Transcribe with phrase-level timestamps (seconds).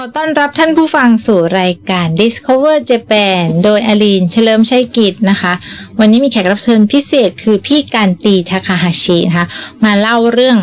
[0.00, 5.52] ขอต้อนรับท่านผู้ฟังสู่รายการ Discover Japan โดยอลีนเฉลิมชัยกิจนะคะ
[6.00, 9.46] วันนี้มีแขกรับเชิญพิเศษคือพี่การตีทาคาฮาชินะคะ
[9.84, 10.58] มาเล่าเรื่อง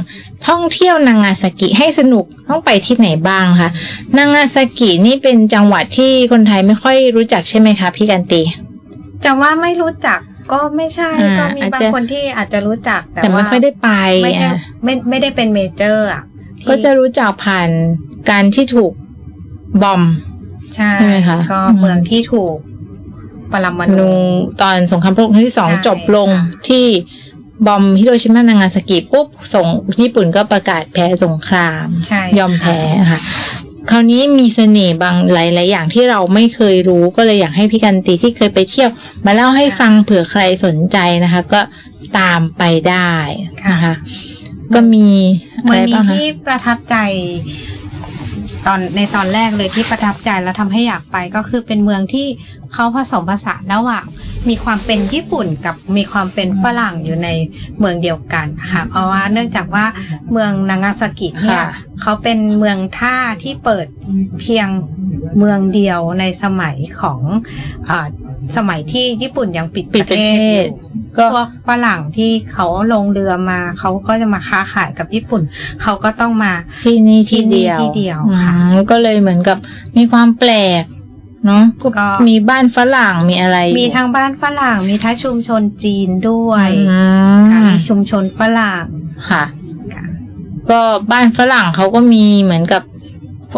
[0.48, 3.70] ท่องเที่ยวนางาซากิให้สนุกต้องไปที่ไหนบ้างคะ
[4.18, 8.42] นางาซากินี่เป็นจังหวัดที่คนไทยไม่ค่อยรู้จักใช่ไหมคะพี่การตี
[9.24, 10.20] จะว่าไม่รู้จัก
[10.52, 13.90] ก็ไม่ใช่อ่าก็มีอาจบางจะคนที่อาจจะรู้จัก แต่แต่ไม่ว่าค่อยได้ไป
[14.24, 16.24] ไม่ได้อะไม่ไม่ได้เป็น major อะ
[16.62, 17.70] ที่ก็จะรู้จักผ่าน
[18.30, 18.94] การที่ถูก
[19.84, 20.02] bomb
[20.76, 22.56] ใช่ใช่ไหมคะก็อืมเมืองที่ถูก
[23.52, 24.12] ปรมานูณู
[24.62, 26.86] ตอนสงครามโลกครั้งที่สองใช่จบลงค่ะที่
[27.68, 29.68] bomb ฮิโรชิมานางาซากิปุ๊บส่ง
[30.00, 32.78] ญี่ปุ่นก็ประกาศแพ้สงครามใช่ยอมแพ้
[33.12, 33.20] ค่ะ
[33.90, 38.90] คราวนี้มีเสน่ห์บางหลาย ๆ อย่างที่เราไม่เคยรู้ก็เลยอยากให้พี่กันตีที่เคยไปเที่ยว
[39.26, 41.62] มาเล่าให้ฟังเผื่อใครสนใจนะคะ ก็
[42.18, 43.12] ตามไปได้
[43.70, 43.94] นะคะ
[44.76, 45.08] ก็มี
[45.64, 46.96] เมือะองไรนี้บ้างคะที่ประทับใจ
[48.68, 52.28] ตอนในตอนแรกเลยที่ประทับใจแล้วทำให้อยากไปก็คือเป็นเมืองที่
[52.74, 54.06] เขาผสมผสานระหว่าง
[54.50, 57.30] มีความเป็นญี่ปุ่นกับมีความเป็นฝรั่งอยู่ใน
[57.80, 59.86] เมืองเดียวกันค่ะเพราะว่าเนื่องจากว่า
[60.32, 61.70] เมืองนางาซากิเนี่ยค่ะ
[62.02, 63.88] เขาเป็นเมืองท่าที่เปิด
[64.40, 64.68] เพียง
[65.38, 67.20] เมืองเดียวในสมัยของ
[67.90, 68.08] อา
[68.58, 70.66] สมัยที่ญี่ปุ่นยังปิดปิดประเทศ
[71.18, 75.42] ก็ก็พวกฝรั่งที่เขาลงเรือมา เขาก็จะมาค้าขายกับญี่ปุ่น
[75.82, 79.58] เขาก็ต้องมาที่นี่ที่ที่นี่เดียวที่เดียวอืค่ะมก็เลยเหมือนกับ
[79.98, 80.84] มีความแปลก
[81.46, 81.64] เนาะ
[81.98, 87.00] ก็มีบ้านฝรั่งมีอะไรอยู่มีทั้งบ้านฝรั่ง มีทั้งชุมชนจีนด้วยอื
[87.52, 88.86] ค่ะมมีชุมชนฝรั่ง
[89.30, 89.44] ค่ะ
[89.94, 90.06] ค่ะ
[90.70, 90.80] ก็
[91.12, 92.84] บ้านฝรั่งเขาก็มีเหมือนกับ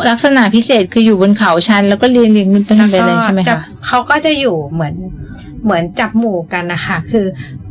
[0.10, 2.72] ลักษณะพิเศษคืออยู่บนเขาชัน แล้วก็เรียงเรียงขึ้นไป
[3.06, 4.94] เลยใช่ไหมจะคะเขาก็จะอยู่เหมือน
[5.68, 7.26] เหมือนจับหมู่กันนะคะคือ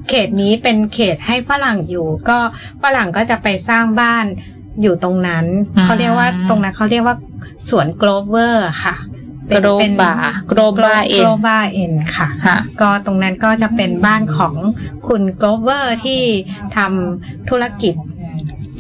[0.08, 2.38] เขตนี้เป็นเขตให้ฝรั่งอยู่ ก็
[2.82, 4.24] ฝรั่งก็จะไปสร้างบ้าน
[4.82, 5.44] อยู่ตรงนั้น
[5.76, 7.16] อืมเขาเรียกว่าตรงนั้นเขาเรียกว่า
[7.70, 8.94] สวนโกลเวอร์ค่ะ
[9.48, 9.68] โกล
[10.00, 10.12] บา
[10.48, 14.54] โกลบาเอ็นโกลบาเอ็นค่ะค่ะ ก็ตรงนั้นก็จะเป็นบ้านของ
[15.08, 16.22] คุณโกลเวอร์ที่
[16.76, 17.94] ทำธุรกิจ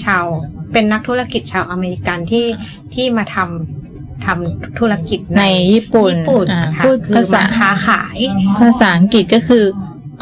[0.04, 0.24] ชาว
[0.72, 2.46] เป็นนักธุรกิจชาวอเมริกันที่
[2.94, 3.85] ที่มาทำ
[4.26, 8.18] ทำธุรกิจในญี่ปุ่นญี่ปุ่นอ่าค่ะพูดคือภาษามาค้าขาย
[8.60, 9.64] ภาษาอังกฤษก็คือ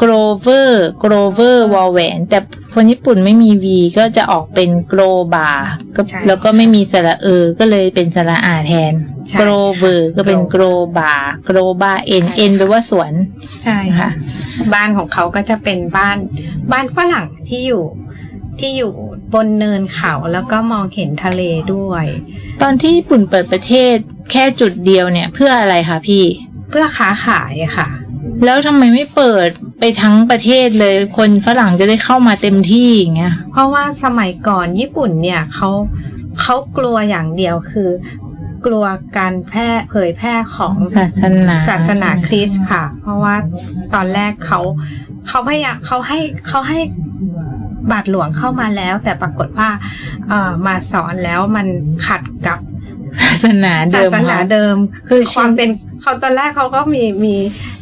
[0.01, 0.69] Grover
[1.03, 2.39] Grover วอลแหวนแต่
[2.73, 3.65] คนญี่ปุ่นไม่มี V
[3.97, 5.49] ก็จะออกเป็น Groba
[5.95, 8.93] ก็ใช่แล้วก็ไม่มีสระเออ ก็เลยเป็นสระอาแทน
[9.27, 11.11] ใช่ Grover ก็เป็น Groba
[11.47, 11.91] Groba
[12.23, 13.11] N N แปลว่าสวน
[13.63, 14.09] ใช่ค่ะ
[14.73, 16.17] บ้านของเขาก็จะเป็นบ้าน
[16.71, 17.83] บ้านฝรั่งที่อยู่
[18.59, 18.93] ที่อยู่
[19.35, 21.41] บนเนินเขาแล้วก็มองเห็นทะเล
[21.73, 22.05] ด้วย
[22.61, 23.95] ตอนที่ญี่ปุ่นเปิดประเทศ
[24.31, 26.23] แค่จุดเดียวเนี่ย เพื่ออะไรคะพี่
[26.69, 27.87] เพื่อค้าขายอะค่ะ
[28.45, 35.69] แล้วทำไมไม่เปิดไปทั้งประเทศเลย คนฝรั่งจะได้เข้ามาเต็มที่อย่างเงี้ย เพราะว่าสมัยก่อนญี่ปุ่นเนี่ยเขา
[36.41, 37.89] เขากลัวอย่างเดียวคือ
[38.65, 38.85] กลัว
[39.17, 43.35] การแพร่เผยแพร่ของศาสนาศาสนาคริสต์ค่ะ เพราะว่า
[43.93, 44.59] ตอนแรกเขา
[45.27, 46.79] เขาพยายามเขาให้เขาให้
[47.91, 49.69] บาทหลวงเข้ามาแล้ว แต่ปรากฏว่า
[50.29, 51.67] เอ่อมาสอนแล้วมัน
[52.07, 52.59] ขัดกับ
[53.21, 54.75] ศาสนาเดิศามสนาเดิม
[55.09, 55.69] คือความเป็น
[56.01, 57.35] เขาตอนแรกเขาก็มีมี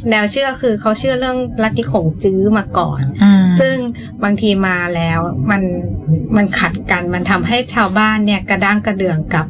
[0.09, 3.75] แนวเชื่อคือเขาเชื่อเรื่องลัทธิขงจื้อมาก่อนอ่าซึ่ง
[4.23, 5.19] บางทีมาแล้ว
[5.51, 5.61] มัน
[6.35, 9.45] มันขัดกันมันทำให้ชาวบ้านเนี่ยกระด้างกระเดื่องกับ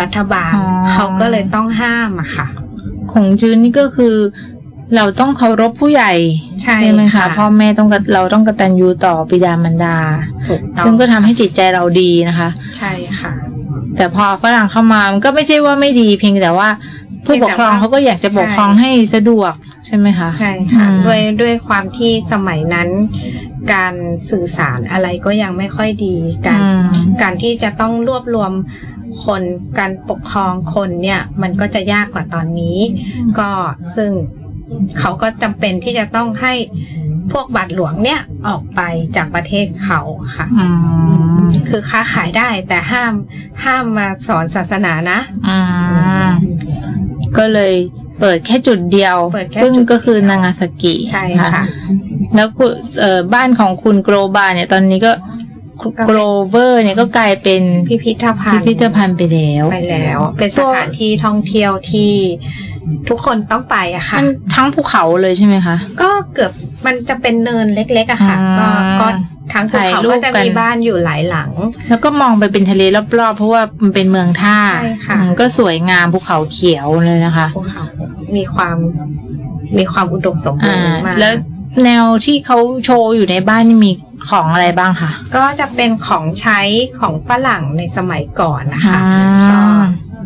[0.00, 2.48] รัฐบาลอ๋อเขาก็เลยต้องห้ามอะค่ะ
[3.12, 4.16] ของจืนนี่ก็คือ
[4.96, 6.12] เราต้องเคารพผู้ใหญ่
[6.62, 9.96] ใช่ไหมคะค่ะพ่อแม่ต้องกระเราต้องกตัญญูต่อบิดามารดา
[10.48, 12.48] ถูกต้องซึ่งก็ทำให้จิตใจเราดีนะคะ
[12.78, 13.32] ใช่ค่ะ
[13.96, 16.68] แต่พอฝรั่งเข้ามามันก็ไม่ใช่ว่าไม่ดีเพียงแต่ว่า
[17.26, 19.52] ผู้ปกครองเขาก็อยากจะปกครองให้สะดวก
[19.86, 22.88] ใช่ไหมคะใช่ค่ะอืมด้วยด้วยความที่สมัยนั้น
[23.72, 23.94] การ
[24.30, 26.16] สื่อสารอะไรก็ยังไม่ค่อยดี
[26.46, 28.52] การอืมการที่จะต้องรวบรวม
[29.24, 29.42] คน
[29.78, 32.78] การปกครองคนเนี่ย มันก็จะยากกว่าตอนนี้
[33.38, 33.50] ก็
[33.96, 34.10] ซึ่ง
[34.98, 36.54] เขาก็จำเป็นที่จะต้องให้
[37.32, 38.80] พวกบาทหลวงเนี่ยออกไป
[39.16, 40.00] จากประเทศเขา
[40.36, 40.66] ค่ะอื
[41.40, 43.12] มคือค้าขายได้แต่ห้าม
[43.64, 45.18] ห้ามมาสอนศาสนานะ
[45.48, 45.60] อ่า
[47.38, 47.74] ก็เลย
[48.20, 51.24] เปิดแค่จุดเดียวเปิดแค่ซึ่งจุดก็คือนางาซากิใช่
[51.54, 51.64] ค่ะ
[52.34, 55.41] แล้วคุณเอ่อบ้านของคุณโกลบาเนี่ย ตอนนี้ก็ก็เป็น
[56.06, 56.18] โกล
[56.48, 62.12] เวอร์เนี่ยก็กลายเป็นพิพิธภัพิณฑ์พิธภัณฑ์ไปแล้วไปแล้ว เป็นสถานที่ท่องเที่ยวที่
[63.08, 66.52] ทุกคนต้องไปอะค่ะมันทั้งภูเขาเลยใช่ไหมคะ ก็เกือบ
[66.86, 68.70] มันจะเป็นเนินเล็กๆอะค่ะอ่า
[69.00, 69.06] ก็ก็
[69.52, 71.50] ทั้งภูถ่ายเขารูปก็จะกันมีบ้านอยู่หลายหลัง
[71.88, 72.82] แล้วก็มองไปเป็นทะเล
[73.18, 77.82] รอบๆ เพราะว่ามันเป็นเมืองท่าใช่ค่ะอืมก็สวยงามภูเขาเขียวเลยนะคะภูเขา
[78.36, 78.76] มีความ
[79.78, 81.34] มีความอุดมสมบูอ่ารณ์มากแล้ว
[81.84, 83.92] แนวที่เขาโชว์อยู่ในบ้านนี่มี
[84.28, 86.60] ของอะไรบ้างคะก็จะเป็นของใช้
[87.00, 89.06] ของฝรั่งในสมัยก่อนนะคะอ่า
[89.52, 89.62] ก็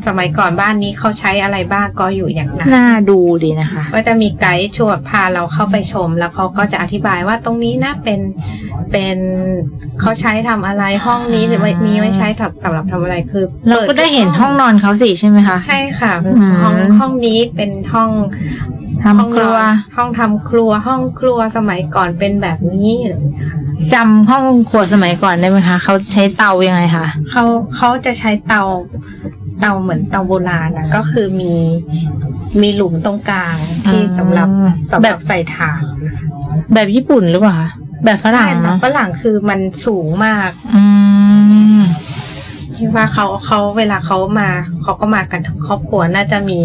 [0.06, 8.20] สมัยก่อนบ้านนี้เขาใช้อะไรบ้างก็อยู่อย่างนั้นน่าดูดีนะคะ ก็จะมีไกด์ชวนพาเราเข้าไปชม แล้วเขาก็จะอธิบายว่าตรงนี้นะเป็น
[8.92, 9.18] เป็น
[10.00, 18.10] เขาใช้ทำอะไรห้องนี้หรือว่ามีไว้ใช้สำสำหรับทำอะไรคือเราก็ได้เห็นห้องนอนเขาสิใช่ไหมคะใช่ค่ะอืมห้องห้องนี้เป็นห้อง
[19.04, 23.60] ทำครัว ห้องนอนห้องทำครัวห้องครัวสมัยก่อนเป็นแบบนี้อะไรอย่างเงี้ยค่ะ
[23.94, 27.44] จำห้องครัวสมัยก่อนได้ไหมคะเขาใช้เตายังไงคะเขา
[27.76, 28.62] เขาจะใช้เตา
[29.60, 31.52] เตาเหมือนเตาโบราณนะก็คือมี
[32.60, 33.56] มีหลุมตรงกลาง
[33.86, 34.48] ที่สำหรับ
[34.92, 35.82] สำหรับใส่ถ่าน
[36.74, 37.70] แบบญี่ปุ่นหรือเปล่าคะ
[38.04, 40.84] แบบฝรั่งใช่เนาะฝรั่งคือมันสูงมาก อื
[41.78, 41.80] ม
[42.76, 44.50] ที่ว่าเขาเขาเวลาเขามา
[44.82, 46.58] เขาก็มากันทั้งครอบครัวน่าจะมี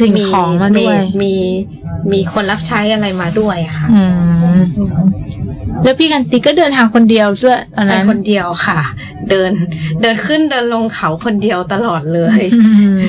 [0.00, 1.34] สิ่งของมาด้วยมี
[2.12, 4.02] มีคนรับใช้อะไรมาด้วยอะค่ะ อื
[4.56, 4.58] ม
[5.84, 8.80] แล้วพี่กันติก็เดินทางคนเดียวด้วยตอนไปนั้นคนเดียวค่ะ
[9.30, 9.50] เดิน
[10.00, 13.00] เดินขึ้นเดินลงเขาคนเดียวตลอดเลยอืม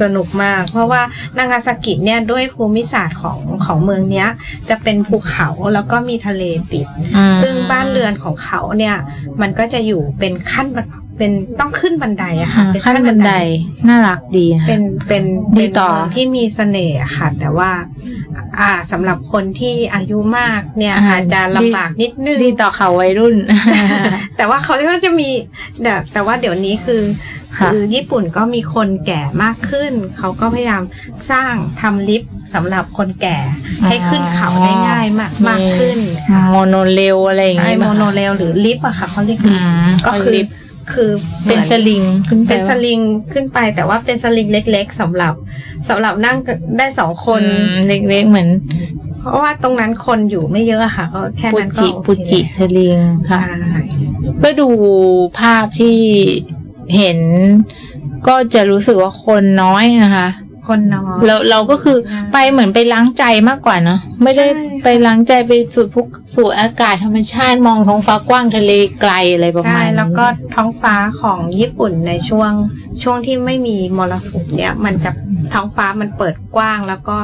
[0.00, 1.02] สนุกมาก เพราะว่า
[1.36, 4.28] นางาซากิเนี่ยด้วยภูมิศาสตร์ของของเมืองเนี้ย
[4.68, 6.86] จะเป็นภูเขาแล้วก็มีทะเลปิด
[7.16, 8.96] อืมซึ่งบ้านเรือนของเขาเนี่ย
[9.40, 10.86] มันก็จะอยู่เป็นขั้นบัน
[11.18, 13.32] เป็นต้องขึ้นบันไดอะค่ะอ่าเป็นขั้นบันได
[13.88, 15.24] น่ารักดีนะคะเป็นเป็น
[15.56, 17.70] ดีเป็นต่อเมืองที่มีเสน่ห์อะค่ะ แต่ว่า
[18.60, 23.36] อ่าสำหรับคนที่อายุมากเนี่ยอ่าอาจจะลำบากนิดนึงดีต่อเขาวัยรุ่น
[24.36, 25.28] แต่ว่าเขาก็จะมี
[25.82, 27.02] แต่แต่ว่าเดี๋ยวนี้คือ
[27.58, 30.82] ค่ะคือญี่ปุ่นก็มีคนแก่มากขึ้น เขาก็พยายาม
[31.30, 33.38] สร้างทำลิฟต์สำหรับคนแก่
[33.86, 35.98] ให้ขึ้นเขาได้ง่ายมากมากขึ้น
[36.28, 40.54] ค่ะโมโนเรลอะไรอย่างใช่งี้โมป่ะคะโนเรลหรือลิฟต์อะค่ะเขาเรียกอืลิฟต์มก็คือลิฟต์
[40.92, 41.10] คือ
[41.46, 43.00] หมืเป็นอนสลิงขึ้นไปเป็นสลิง
[43.32, 45.34] ขึ้นไป แต่ว่าเป็นสลิงเล็ก ๆสำหรับ
[45.88, 46.36] สำหรับนั่ง
[46.78, 48.48] ได้สองคนอืมเล็กๆเหมือน
[49.20, 52.98] เพราะว่าตรงนั้นคนอยู่ไม่เยอะอะค่ะก็แค่ปุนั้นก็จิโอเคปุจิสลิง
[53.30, 53.40] ค่ะ
[53.70, 53.82] ใช่
[54.42, 54.68] ก็ดู
[55.38, 55.96] ภาพที่
[56.96, 57.18] เห็น
[58.26, 60.28] ก็จะรู้สึกว่าคนน้อยนะคะ
[60.68, 61.98] คนน้อยเราเราก็คือ
[62.32, 70.24] ไปเหมือนไปล้างใจมากกว่าเนาะไม่ได้ใช่ไปล้างใจไปสูดพุกสูดอากาศธรรมชาติมองท้องฟ้ากว้างทะเลไกลอะไรประใช่มาณนี้แล้วก็
[70.54, 72.52] ท้องฟ้าของญี่ปุ่นในช่วง
[73.02, 75.10] ช่วงที่ไม่มีมรสุมเนี่ย มันจะ
[75.52, 77.18] ท้องฟ้ามันเปิดกว้าง แล้วก็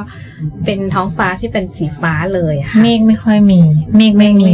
[0.65, 3.61] เป็นท้องฟ้าที่เป็นสีฟ้าเลยอะค่ะเมฆไม่ค่อยมี
[3.97, 4.53] เมฆไม่มี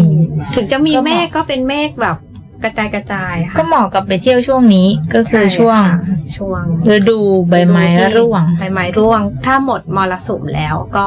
[0.54, 2.16] ถึงจะมีก็เหมาะเมฆก็เป็นเมฆแบบ
[2.62, 5.96] กระจายกระจายค่ะก็เหมาะกับไปเที่ยวช่วงนี้ก็คือใช่ช่วงค่ะ
[6.36, 6.62] ช่วง
[6.94, 7.18] ฤดู
[7.48, 7.86] ใบไม้
[8.18, 11.06] ร่วงใบไม้ร่วง ถ้าหมดมรสุมแล้วก็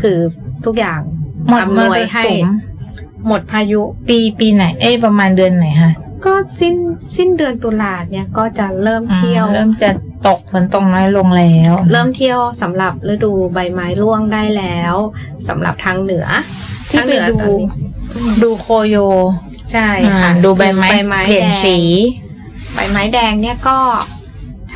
[0.00, 0.18] คือ
[0.64, 1.00] ทุกอย่าง
[1.48, 2.48] หมดอำมนวรยให้สุม
[3.26, 5.92] หมดพายุปีปีไหน เอ้ยประมาณเดือนไหนคะ
[6.24, 6.74] ก็สิ้น
[7.16, 9.90] สิ้นเดือนตุลาเนี่ยก็จะเริ่มเที่ยวอ่าเริ่มจะ
[10.26, 14.94] ตกฝนตกน้อยลงแล้ว เริ่มเที่ยวสำหรับฤดูใบไม้ร่วงได้แล้ว
[15.48, 16.26] สำหรับทางเหนือ
[16.90, 17.68] ที่ทางไปเหนือดูตอนนี้
[18.42, 18.96] ดูโคโย
[19.72, 19.88] ใช่
[20.20, 21.78] ค่ะอ่าดูใบไม้ใบไม้เปลี่ยนแดงสี
[22.74, 23.78] ใบไม้แดงเนี่ยก็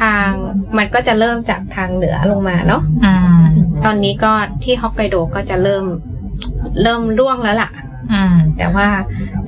[0.01, 0.29] ทาง
[0.77, 3.43] มันก็จะเริ่มจากทางเหนือลงมาเนาะอืม
[3.85, 4.33] ตอนนี้ก็
[4.63, 5.85] ที่ฮอกไกโดก็จะเริ่ม
[6.83, 7.71] เริ่มร่วงแล้วล่ะ
[8.13, 8.89] อืมแต่ว่า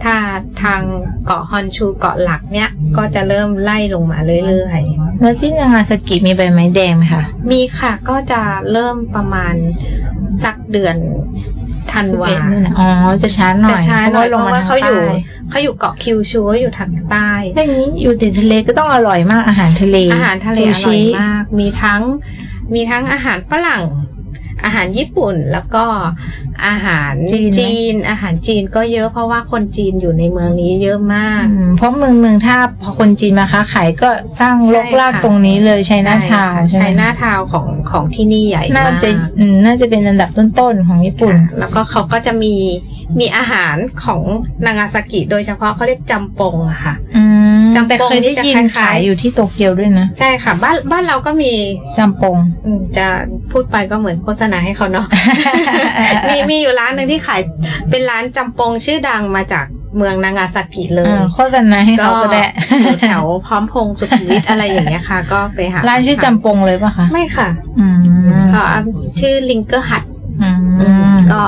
[0.03, 0.17] ถ้า
[0.63, 0.81] ทาง
[1.27, 4.81] เกาะฮอนชูเกาะหลักเนี่ย ก็จะเริ่มไล่ลงมาเรื่อย
[5.21, 9.55] แล้วที่นางาซากิมีใบไม้แดงไหมคะๆมีค่ะ ก็จะเริ่มประมาณ
[10.45, 10.97] สักเดือน
[11.93, 12.89] ธันวา11นี่นะอ๋อ
[13.23, 15.19] จะช้าหน่จะอยช้าหน่อยเพลงราะมาว่าทางเขาอยู่ใต้
[15.51, 22.01] เขาอยู่เกาะคิวชูก็อยู่ทางใต้ถ้าอย่างนี้อยู่ติดทะเลก็ต้องอร่อยมากอาหารทะเล อาหารทะเลอซูร่อยชิมาก มีทั้ง
[22.75, 23.83] มีทั้งอาหารฝรั่ง
[24.65, 25.85] อาหารญี่ปุ่นแล้วก็
[26.67, 34.11] อาหารจีน อาหารจีนก็เยอะเพราะว่าคนจีนอยู่ในเมืองนี้เยอะมากอืมเพราะเมืองเมืองท่าพอคนจีนมาค้าขายก็
[34.41, 39.09] สร้างลกลากใช่ค่ะตรงนี้เลยใช้หน้าทาวน์ใช่ไหมใช้หน้าทาวน์ของของที่นี่ใหญ่น่ามากจะ
[39.39, 42.55] อืมน่าจะเป็นอันดับต้นๆของญี่ปุ่นค่ะแล้วก็เขาก็จะมี
[43.21, 44.23] มีอาหารของ
[44.67, 47.25] นางาซากิโดยเฉพาะเขาเรียกจำปงอะค่ะอื
[47.65, 51.53] มจำปงแต่เคยได้ยินนี่จะคล้ายๆขายอยู่ที่โตเกียวด้วยนะ ใช่ค่ะ บ้านบ้านเราก็มี
[51.99, 53.07] จำปงอืมจะ
[53.51, 55.07] พูดไปก็เหมือนโฆษณาให้เขาเนาะ
[56.29, 57.41] มีมีอยู่ร้านหนึ่งที่ขาย
[57.91, 62.43] เป็นร้านจำปงชื่อดังมาจากเมืองนางาซากิเลยอ่าโฆษณาให้เขาก็ได้
[62.83, 67.49] อยู่แถวพร้อมพงษ์สุขุมวิทอะไรอย่างเงี้ยค่ะ ก็ไปหาร้านชื่อจำปงเลยปะคะไม่ค่ะ
[67.81, 67.99] อืม
[68.55, 68.63] ก็
[69.21, 70.05] ชื่อลิงเกอร์ฮัท
[70.43, 70.51] อื
[71.15, 71.43] มก็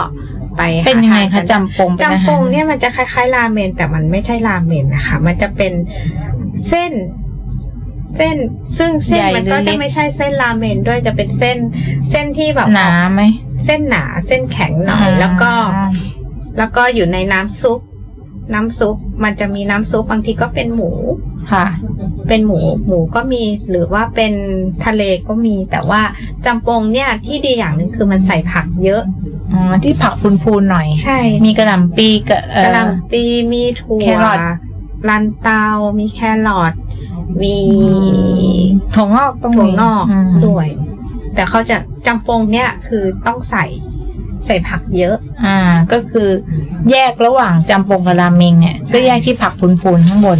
[0.56, 5.72] ไปหาเป็นยังไงทาคะกัจำปงเป็นอาหารจำปงเนี่ยมันจะคล้ายๆราเมนแต่มันไม่ใช่ราเมนนะคะ มันจะเป็น
[6.68, 6.92] เส้น
[8.16, 8.36] เส้น
[8.78, 11.58] ซึ่งเส้นใหญ่มันก็หรือเล็จะกไม่ใช่เส้นราเมนด้วยจะเป็นเส้น
[12.10, 13.22] เส้นที่แบบหนาไหม
[13.64, 15.52] เส้นหนาเส้นแข็งหน่อยแล้วก็
[16.58, 17.80] แล้วก็อยู่ในน้ำซุป
[18.54, 20.90] น้ำซุปมันจะมีน้ำซุปบางทีก็เป็นหมู
[21.52, 21.66] ค่ะ
[22.28, 24.32] เป็นหมูหมูก็มีหรือว่าเป็น
[24.84, 26.02] ทะเลก็มี แต่ว่า
[26.44, 29.02] จำปงเนี่ยที่ดีอย่างหนึ่งคือมันใส่ผักเยอะ
[29.52, 33.22] อ๋อที่ผักพูนๆหน่อย ใช่ มีกระหล่ำปีกับเอ่กะอหล่ำปี
[33.52, 34.38] มีถั่วแครอท
[35.08, 35.64] ลันเตา
[35.98, 36.74] มีแครอท
[37.42, 37.56] มี
[38.94, 40.66] ถั่วงอกต้องมีถั่วงอกมด้วย
[41.34, 43.64] แต่เขาจะจำปงเนี่ยคือต้องใส่
[44.46, 45.58] ใส่ผักเยอะ อ่า
[45.92, 46.28] ก็คือ
[46.90, 50.38] แยกระหว่างจำปงกับราเมงเนี่ย ก็แยกที่ผักพูนๆข้างบน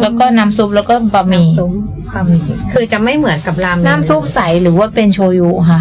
[0.00, 1.72] แล้วก็น้ำซุปแล้วก็บะหมี่น้ำซุป
[2.14, 5.80] บะหมี่คือจะไม่เหมือนกับรามเมงน้ำซุปใสหรือว่าเป็นโชยุค่ะ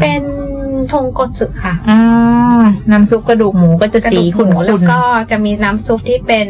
[0.00, 0.22] เป็น
[0.92, 2.00] ทงกตสึค่ะอ่า
[2.90, 6.48] น้ำซุปกระดูกหมูก็จะกระสีดูกขุ่หมูแล้วนๆก็จะมีน้ำซุปที่เป็น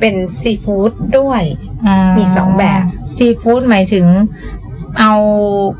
[0.00, 1.42] เป็นซีฟู้ดด้วย
[2.16, 2.82] มีสองแบบ
[3.16, 4.06] ซีฟู้ดหมายถึง
[4.98, 5.12] เอา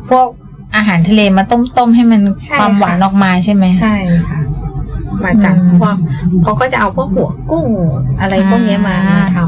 [0.09, 0.29] พวก
[0.77, 3.97] อาหารทะเลมาต้มๆให้มันใช่ความหวานค่ะออกมาใช่ไหมใช่
[4.29, 4.41] ค่ะ
[5.25, 5.97] มาจากอืมพวก
[6.43, 7.69] เขาก็จะเอาพวกหัวกุ้ง
[8.21, 9.39] อะไรพวกเนี้ยมาอ่ามาท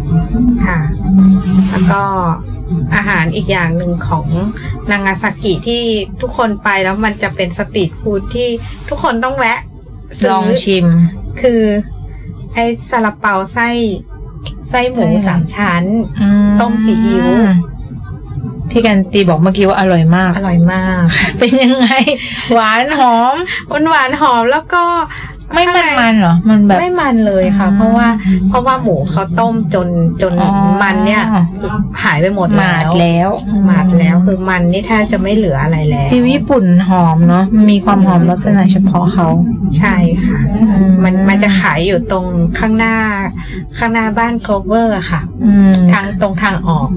[0.00, 0.78] ำค่ะ
[1.70, 2.02] แล้วก็
[2.94, 4.26] อาหารอีกอย่างหนึ่งของ
[4.90, 5.82] นางาซากิที่
[6.20, 8.48] ทุกคนไปแล้วมันจะเป็นสตรีทฟู้ดที่
[8.88, 9.58] ทุกคนต้องแวะ
[10.18, 10.86] ซื้ลองชิม
[11.40, 11.62] คือ
[12.54, 13.68] ไอ้ซาลาเปาไส้
[14.13, 15.84] ไส้หมูไส้อะไรสามชั้น
[16.20, 16.28] อื
[16.60, 17.26] ต้มซีอิ๊ว
[18.70, 21.02] ที่กันตีบอกเมื่อกี้ว่าอร่อยมาก อร่อยมาก
[21.38, 21.86] เป็นยังไง
[22.52, 23.34] หวานหอม
[23.68, 24.82] หวานหวานๆหอมแล้วก็
[25.54, 28.08] ไม่มันมันๆเหรอมันแบบไม่มันเลยค่ะอืมเพราะว่า
[28.48, 29.88] เพราะว่าหมูเขาต้มจน
[30.22, 30.50] จนอ๋อ
[30.82, 31.22] มันเนี่ย
[32.02, 33.30] หายไปหมดหมาดแล้วแล้ว
[33.66, 39.28] หมาดแล้วคือมันนี่แทบจะไม่เหลืออะไรแล้วที่ญี่ปุ่นหอมเนาะมันมีความหอมลักษณะเฉพาะเขา
[39.78, 39.94] ใช่
[40.24, 42.26] ค่ะอืมมันมันจะขายอยู่ตรง
[42.58, 42.96] ข้างหน้า
[43.78, 46.88] ข้างหน้าบ้านโกลเวอร์ค่ะอืมทางตรงทางออก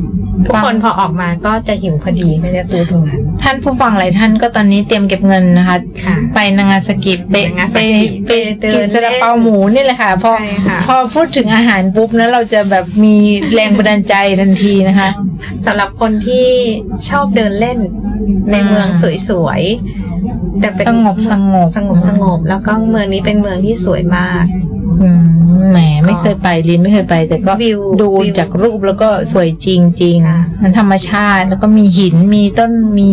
[0.46, 13.16] ทุกคนพอออกมาก็จะหิวพอดีไม่ได้ซื้อตรงนั้น ท่านผู้ฟังหลายท่านก็ตอนนี้เตรียมเก็บเงินนะคะค่ะไปนางาซากิไปนางาซากิไปไปเดินกินซาลาเปาไส้หมูนี่แหละค่ะพอใช่ค่ะพอพูดถึงอาหารปุ๊บนะเราจะแบบมี
[13.54, 15.10] แรงบันดาลใจทันทีนะคะ
[15.66, 16.48] สำหรับคนที่
[17.10, 17.78] ชอบเดินเล่น
[18.52, 18.88] ในเมือง
[19.30, 24.44] สวยๆแต่เป็นสงบสงบสงบสงบ แล้วก็เมืองนี้เป็นเมืองที่สวยมาก
[25.02, 25.22] อืม
[25.70, 33.10] แหมไม่เคยไปลินไม่เคยไป แต่ก็วิวดูวิวจากรูปแล้วก็สวยจริงค่ะๆมันธรรมชาติแล้วก็มีหินมีต้นมี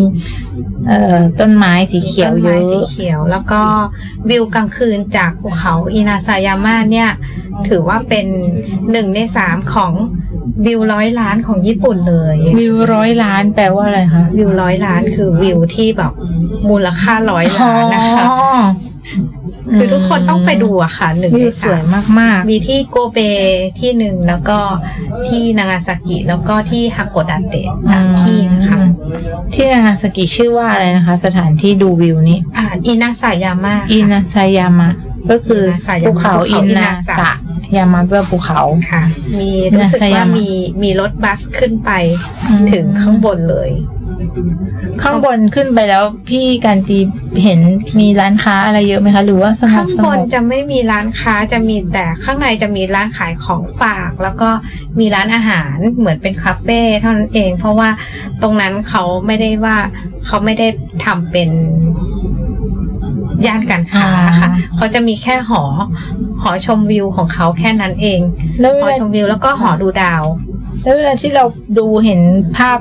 [0.89, 3.63] เอ่อต้นไม้สีเขียวเยต้นอะไม้สีเขียว แล้วก็
[4.31, 7.11] วิวกลางคืนจากภูเขาอินาซายาม่าเนี่ย
[7.69, 8.27] ถือว่าเป็น
[8.91, 9.93] หนึ่งในสามของ
[10.67, 16.13] วิวร้อยล้านของญี่ปุ่นเลย วิวร้อยล้านแปลว่าอะไรคะวิวร้อยล้านคือวิวที่แบบ
[16.71, 18.37] มูลค่าร้อยล้านนะคะอ๋อ
[19.77, 23.19] คือทุกคนต้องไปดูอะค่ะหนึ่งวิในวสวยสามมากๆ มีที่โกเบ
[23.81, 24.59] ที่หนึ่งแล้วก็
[25.29, 28.89] ที่นางาซากิ แล้วก็ที่ฮากโกดาเตะสามที่นะคะอืม
[29.55, 34.91] ที่นางาซากิชื่อว่าอะไรนะคะ สถานที่ดูวิวนี้อ่าอินาซายาม่าค่ะอินาซายามะ
[35.31, 37.33] ก็คืออินาซายามะภูเขาภูเขาอิอินานาซะซะ
[37.77, 39.03] ยามะแปลว่าภูเขาค่ะ
[39.41, 40.49] มีอิรู้นาสึกซายาว่ามะมี
[40.83, 41.91] มีรถบัสขึ้นไป
[42.49, 43.71] อืมถึงข้างบนเลย
[45.03, 46.99] ข้างบนขึ้นไปแล้วพี่การตี
[47.43, 47.61] เห็น
[48.01, 54.49] มีร้านค้าอะไรเยอะไหมคะ หรือว่าสงข้าบงสบงนบจะไม่มีร้านค้าจะมีแต่ข้างในจะมีร้านขายของฝาก แล้วก็
[54.99, 57.89] มีร้านอาหารเหมือนเป็นคาเฟ่เท่านั้นเอง เพราะว่า
[58.43, 59.77] ตรงนั้นเขาไม่ได้ว่า
[60.27, 60.69] เขาไม่ได้
[61.05, 61.49] ทำเป็น
[63.47, 64.09] ย่านการค้า
[64.41, 65.63] ค่ะอ่าเขาจะมีแค่หอ
[66.43, 68.21] หอชมวิวของเขาแค่นั้นเอง
[68.61, 70.23] แล้วเวหอลาชมวิวแล้วก็หอดูดาว
[70.85, 71.45] แล้วเวลาที่เรา
[71.79, 72.21] ดูเห็น
[72.57, 72.79] ภาพ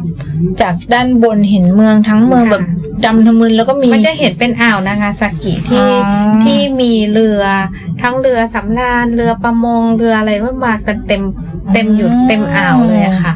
[0.61, 2.65] จากด้านบนเห็นเมืองทั้งเมืองค่ะแบบ
[3.05, 7.43] ดำทะมึนแล้วก็มีมันจะเห็นเป็นอ่าวนางาซากิที่อ๋อที่มีเรือ
[8.01, 11.21] ทั้งเรือสำราญเรือประมงเรืออะไรว่ามากันเต็ม
[11.73, 13.33] เต็มอยู่เต็มอ่าวเลยอะค่ะ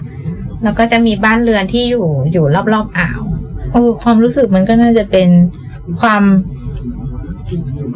[0.63, 3.21] แล้วก็จะมีบ้านเรือนที่อยู่อยู่รอบๆอ่าว
[3.73, 5.29] เออความรู้สึกมันก็น่าจะเป็น
[6.01, 6.23] ความ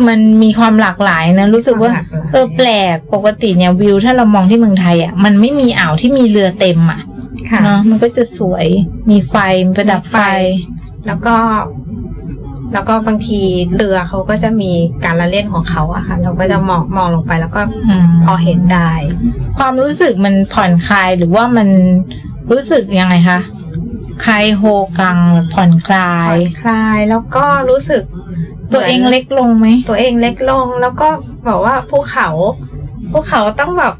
[0.07, 7.01] มันมีความหลากหลายนะ รู้สึกว่าความหลากหลายเออแปลกปกติเนี่ยวิว ถ้าเรามองที่เมืองไทยอะมันไม่มีอ่าวที่มีเรือเต็มอะ
[7.49, 8.65] ค่ะเนาะมันก็จะสวย
[9.09, 10.17] มีไฟมีประดับไฟ
[11.07, 11.35] แล้วก็
[12.73, 13.41] แล้วก็บางที
[13.75, 14.71] เรือเขาก็จะมี
[15.03, 18.91] การละเล่นของเขาอะค่ะ เราก็จะมองมองลงไปแล้วก็อืมพอเห็นได้
[19.57, 21.67] ความรู้สึกมันผ่อนคลายหรือว่ามัน
[22.51, 23.39] รู้สึกยังไงคะ
[24.25, 24.63] คลายโฮ
[24.99, 25.17] กัง
[25.53, 28.03] ผ่อนคลาผ่ยอนคลายแล้วก็รู้สึก
[28.73, 31.07] ตัวเองเล็กลงไหมตัวเองเล็กลง แล้วก็
[31.47, 32.29] บอกว่าภูเขา
[33.11, 33.95] ภูเขาต้องแบบ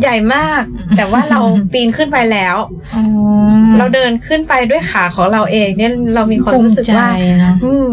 [0.00, 0.62] ใหญ่มาก
[0.96, 1.40] แต่ว่าเรา
[1.72, 2.56] ปีนขึ้นไปแล้ว
[2.94, 3.02] อ๋อ
[3.78, 7.90] เราเดินขึ้นไปด้วยขาของเราเอง เนี่ยเรามีความรู้สึกว่าภูมิใจนะอืม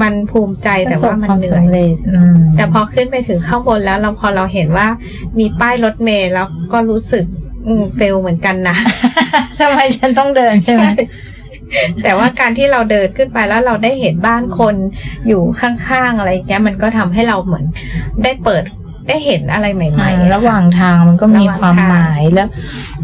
[0.00, 4.88] มันภูมิใจแต่ว่ามันเหนื่อยประสบความสำเร็จอืมแต่พอขึ้นไปถึงข้างบนแล้ว เราพอเราเห็นว่า
[5.38, 7.24] มีป้ายรถเมล์แล้วก็รู้สึก
[7.66, 8.76] อืมเฟลเหมือนกันนะ
[9.60, 10.86] ทำไมฉันต้องเดินใช่ไหม
[12.02, 14.74] แต่ว่าการที่เราเดินขึ้นไปแล้วเราได้เห็นบ้านคน
[15.26, 17.64] อยู่ข้างๆอะไรเงี้ย มันก็ทำให้เราเหมือน
[18.22, 18.64] ได้เปิด
[19.08, 22.48] ได้เห็นอะไรใหม่อ่าๆระหว่างทางมันก็มีระหว่างความทางหมายแล้ว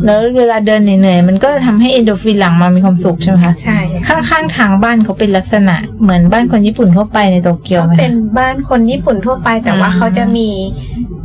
[0.04, 3.78] แล้วเวลาเดินเหนื่อยๆมันก็ทำให้เอนโดรฟินหลั่งมามีความสุขใช่ไหมคะใช่
[4.08, 10.48] ข้างๆทางบ้านเขาเป็นลักษณะเหมือนบ้านคนญี่ปุ่นทั่วไปในโตเกียวก็ไหมคะเป็นบ้านคนญี่ปุ่นทั่วไป แต่ว่าอืมเขาจะมี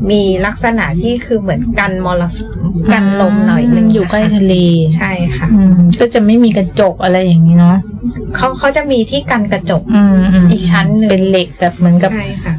[0.10, 2.52] มีลักษณะที่คือเหมือนกันมรสุม
[2.94, 4.54] กันลมหน่อยนึงอยู่ใกล้ทะเล
[4.98, 7.78] ใช่ค่ะอืมก็จะไม่มีกระจกอะไรอย่างนี้เนาะ
[8.36, 12.54] เขาเขาจะมีที่กันกระจกอืมอืมอีกชั้นหนึ่งเป็นเหล็กแบบเหมือนกับใช่ค่ะ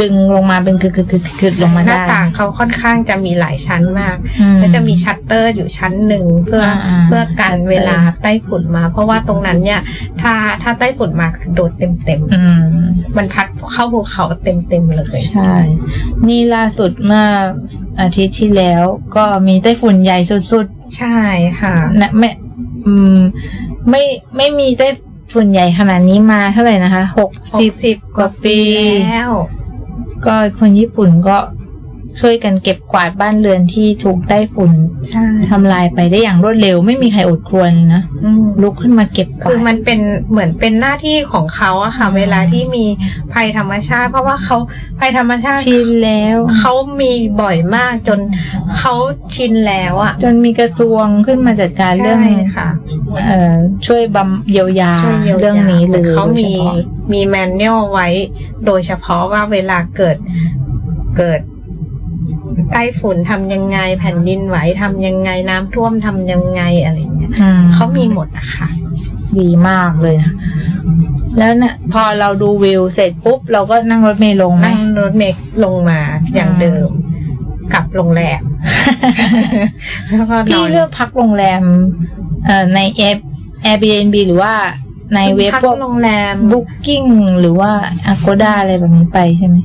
[0.00, 9.80] ดึงลงมาเป็นคือคือคือคือลงมาหน้าได้ต่างเขาค่อนข้างจะมีหลายชั้นมากอืมก็จะมีชัตเตอร์อยู่ชั้นหนึ่งเพื่ออาเพื่อกันเวลาไต้ฝุ่นมา เพราะว่าตรงนั้นเนี่ย
[10.20, 12.64] ถ้าถ้าไต้ฝุ่นมาคือโดดเต็มเต็มๆอืม
[13.16, 15.54] มันพัดเข้าภูเขาเต็มเต็มๆเลยใช่
[16.28, 17.24] นี่ล่าสุดเมื่อ
[18.00, 18.82] อาทิตย์ที่แล้ว
[19.16, 20.66] ก็มีไต้ฝุ่นใหญ่สุด
[20.98, 21.18] ใช่
[21.60, 22.30] ค่ะๆนะไม่
[22.86, 23.18] อืม
[23.90, 24.02] ไม่
[24.36, 24.88] ไม่มีไต้
[25.32, 28.60] ฝุ่นใหญ่ขนาดนี้มาเท่าไหร่นะคะ หกสิบ60กว่าปี
[29.06, 29.32] แล้ว
[30.24, 31.36] ก็คนญี่ปุ่นก็
[32.20, 34.72] ช่วยกันเก็บกวาดบ้านเรือนที่ถูกไต้ฝุ่น
[35.10, 39.98] ใช่ทำลายไปได้อย่างรวดเร็ว ไม่มีใครอดควรนะอืมลุกขึ้นมาเก็บกวาคือดมันเป็น
[40.30, 42.84] เหมือนเป็นหน้าที่ของเขาอะค่ะอืมเวลาที่มี
[43.32, 44.56] ภัยธรรมชาติ เพราะว่าเขา
[45.00, 48.18] ภัยธรรมชาติชินแล้วเขามีบ่อยมากจน
[48.78, 48.94] เขา
[49.34, 52.68] ชินแล้วอะจนมีกระทรวงขึ้นมาจัดการเรื่องใช่ค่ะ
[53.26, 53.54] เอ่อ
[53.86, 58.08] ช่วยบำเยียวยาช่วยยียวเรื่องนี้เลยเขามีโดยฉพาะมีแมนนวลไว้
[58.66, 60.16] โดยเฉพาะว่าเวลาเกิด
[61.18, 61.40] เกิด
[62.72, 68.68] ใกล้ฝุ่นทำยังไง แผ่นดินไหวทำยังไงน้ำท่วมทำยังไงอะไรอย่างเงี้ยอืมเขามีหมดอะค่ะ
[69.38, 70.32] ดีมากเลยนะ
[71.38, 76.00] แล้วเนี่ยพอเราดูวิวเสร็จปุ๊บ เราก็นั่งรถเมล์ลงไหมนั่งรถเมล์ลงมา
[76.34, 76.88] อย่างเดิม
[77.72, 78.42] กลับโรงแรม
[80.08, 81.62] แล้วก็นพี่อนเลือกพักโรงแรม
[82.46, 83.18] เอ่อในแอป
[83.66, 84.54] Airbnb หรือว่า
[85.14, 87.08] ในเว็บพักพวกโรงแรม Booking
[87.40, 87.72] หรือว่า
[88.12, 89.56] Agoda อะไรแบบนี้ไปใช่ไหม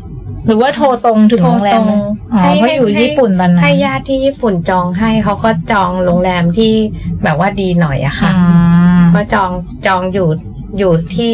[0.46, 1.92] หรือว่าโทรตรงถึงโทรโรงแรตมรงไหม
[2.34, 6.74] อ๋อให้เพราะอยู่ให้ญี่ปุ่นตอนนั้นให้ญาติที่ญี่ปุ่นจองให้เขาก็จองโรงแรมที่
[7.24, 8.56] แบบว่าดีหน่อยอะค่ะอื
[9.00, 9.52] มก็จอง
[9.88, 10.30] จองอยู่
[10.80, 11.34] อยู่ที่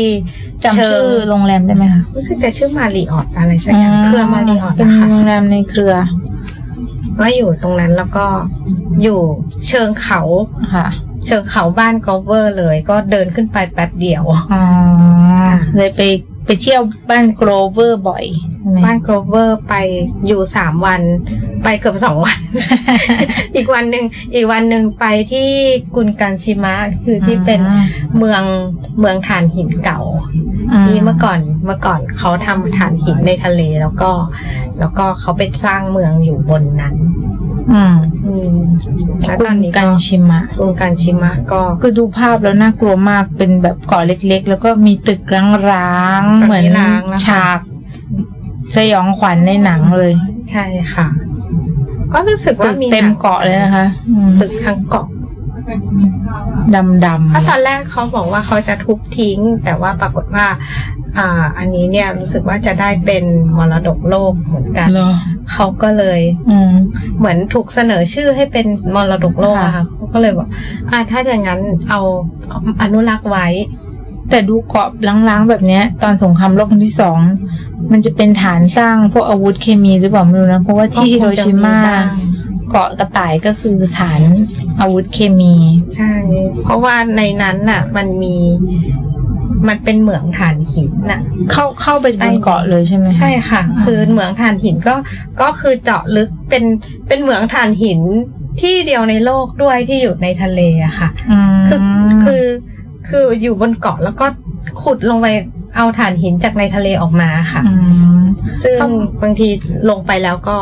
[0.63, 5.93] จำชื่อเชิงโรงแรมได้ไหมคะรู้สึกจะชื่อ Marriott อะไรสักอย่างเครือ Marriott เป็นนะคะโรงแรมในเครือ
[7.19, 8.25] ก็อยู่ตรงนั้นแล้วก็
[9.03, 9.19] อยู่
[9.67, 10.21] เชิงเขา
[10.75, 10.87] ค่ะ
[11.25, 14.23] เชิงเขาบ้านโกลเวอร์เลย ก็เดินขึ้นไปแป๊บเดียว
[14.53, 14.63] อ๋อ
[15.77, 16.01] เลยไป
[16.47, 18.25] ไปเที่ยวบ้านโกลเวอร์บ่อย
[18.61, 19.73] ใช่ไหมบ้านโกลเวอร์ไป
[20.27, 21.01] อยู่สามวัน
[21.63, 22.39] ไปเกือบสองวัน
[23.55, 25.49] อีกวันหนึ่งอีกวันหนึ่งไปที่
[25.95, 27.85] กุนกันชิมะคือที่เป็นอ่า
[28.17, 28.43] เมือง
[28.99, 30.01] เมืองถ่านหินเก่า
[30.85, 34.11] ที่เมื่อก่อนเมื่อก่อนเขาทำถ่านหินในทะเลแล้วก็
[34.79, 36.95] แล้วก็เขาไปสร้างเมืองอยู่บนนั้น
[37.73, 37.95] อืม
[38.27, 38.55] อืม
[39.21, 45.21] แล้วกุตอนนนี้กัก็นชิมะกุนกันชิมะก็คือดูภาพแล้วน่ากลัวมากเป็นแบบเกาะเล็ก ๆ แล้วก็มีตึก
[45.71, 47.59] ร้างๆเหมือนร้างแล้วค่ะฉาก
[48.75, 50.13] สยองขวัญในหนังเลย
[50.51, 51.07] ใช่ค่ะ
[52.13, 55.07] ก็รู้สึกตึว่ากมีเต็มเกาะเลยนะคะอืมตึกทั้งเกาะ
[56.75, 60.45] ดำดำเพราะตอนแรกเขาบอกว่าเขาจะทุบทิ้ง แต่ว่าปรากฏว่า
[61.17, 63.23] อ่า อันนี้เนี่ยรู้สึกว่าจะได้เป็น
[63.57, 65.11] มรดกโลกเหมือนกันเหรอ
[65.53, 66.19] เขาก็เลย
[66.49, 66.71] อืม
[67.17, 70.47] เหมือนถูกเสนอชื่อให้เป็นมรดกโลกอะค่ะค่ะเขาก็เลยบอก
[70.91, 72.01] อ่าถ้าอย่างนั้นเอา
[72.47, 73.47] เอาอนุรักษ์ไว้
[74.29, 77.19] แต่ดูเกาะล้างๆแบบเนี้ย ตอนสงครามโลกครั้งที่สอง
[77.91, 82.03] มันจะเป็นฐานสร้างพวกอาวุธเคมีหรือเปล่าไม่รู้นะ เพราะว่าที่ก็ฮิคโรงจะชิมาบ้ง
[82.71, 84.21] เกาะกระต่ายก็คือฐาน
[84.79, 85.55] อาวุธเคมี
[85.95, 86.13] ใช่
[86.63, 88.35] เพราะว่าในนั้นน่ะ มันมี
[89.67, 91.19] มันเป็นเหมืองถ่านหินน่ะ
[91.51, 94.95] เข้าเข้าไปบนเกาะเลยใช่ไหมคะใช่ค่ะ คือเหมืองถ่านหินก็
[95.41, 96.63] ก็คือเจาะลึกเป็น
[97.07, 97.99] เป็นเหมืองถ่านหิน
[98.61, 101.81] ที่เดียวในโลกด้วยที่อยู่ในทะเลอะค่ะอืมคือ
[102.25, 102.43] คือ
[103.09, 104.25] คืออยู่บนเกาะแล้วก็
[104.81, 105.27] ขุดลงไป
[105.75, 107.73] เอาถ่านหินจากในทะเลออกมาค่ะอื
[108.17, 108.19] ม
[108.63, 108.89] ซึ่งครับ
[109.21, 109.47] บางที
[109.89, 110.57] ลงไปแล้วก็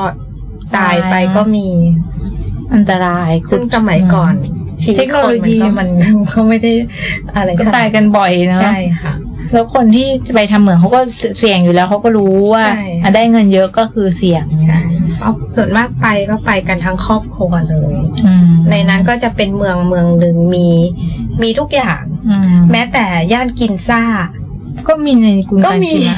[0.77, 1.67] ตายไปตายก็มี
[2.73, 4.33] อันตรายซึ่งสมัยก่อน
[4.83, 5.89] ชีวิตเทคโนคนโลมันยีก็มัน
[6.33, 6.73] ก็ไม่ได้
[7.35, 9.13] อะไรก็ขนดตายกันบ่อยเนาะใช่ค่ะ
[9.53, 11.01] แล้วคนที่ไปทำเหมืองเขาก็
[11.39, 14.79] เสี่ยงอยู่แล้วเขาก็รู้ว่าใช่อะได้เงินเยอะก็คือเสี่ยงใช่
[15.21, 20.67] เอาส่วนมากไปก็ไปกันทั้งครอบครัวเลยอืมในนั้นก็จะเป็นเมืองเมืองหนึ่งมี
[21.41, 22.14] มีทุกอย่างอืม
[22.71, 24.01] แม้แต่ย่านกินซ่า
[24.87, 26.17] ก็มีในกรุงก็กันมีชิมะ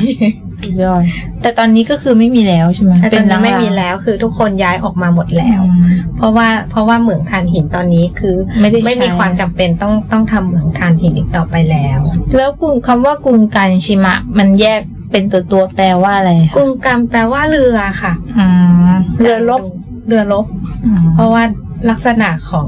[0.64, 1.04] สุดยอด
[1.42, 12.00] แต่ตอนนี้ก็คือไม่มีแล้วใช่ไหมแต่ตอนนี้ร้างๆไม่มีแล้วคือทุกคนย้ายออกมาหมดแล้วอืมเพราะว่าเพราะว่าเหมืองถ่านหินตอนนี้คือ ไม่ได้ไม่มีใช้ความจำเป็นต้องต้องทำเหมืองถ่านหินอีกต่อไปแล้ว
[12.36, 18.46] แล้วกรุงคำว่ากรุงกันชิมะ มันแยกเป็นตัวตัวๆแปลว่าอะไรกคะรุงกรรมแปลว่าเรือค่ะอื
[18.92, 19.64] มเรือลบ
[20.08, 20.46] เรือลบ
[20.86, 21.44] อืมเพราะว่า
[21.90, 22.68] ลักษณะของ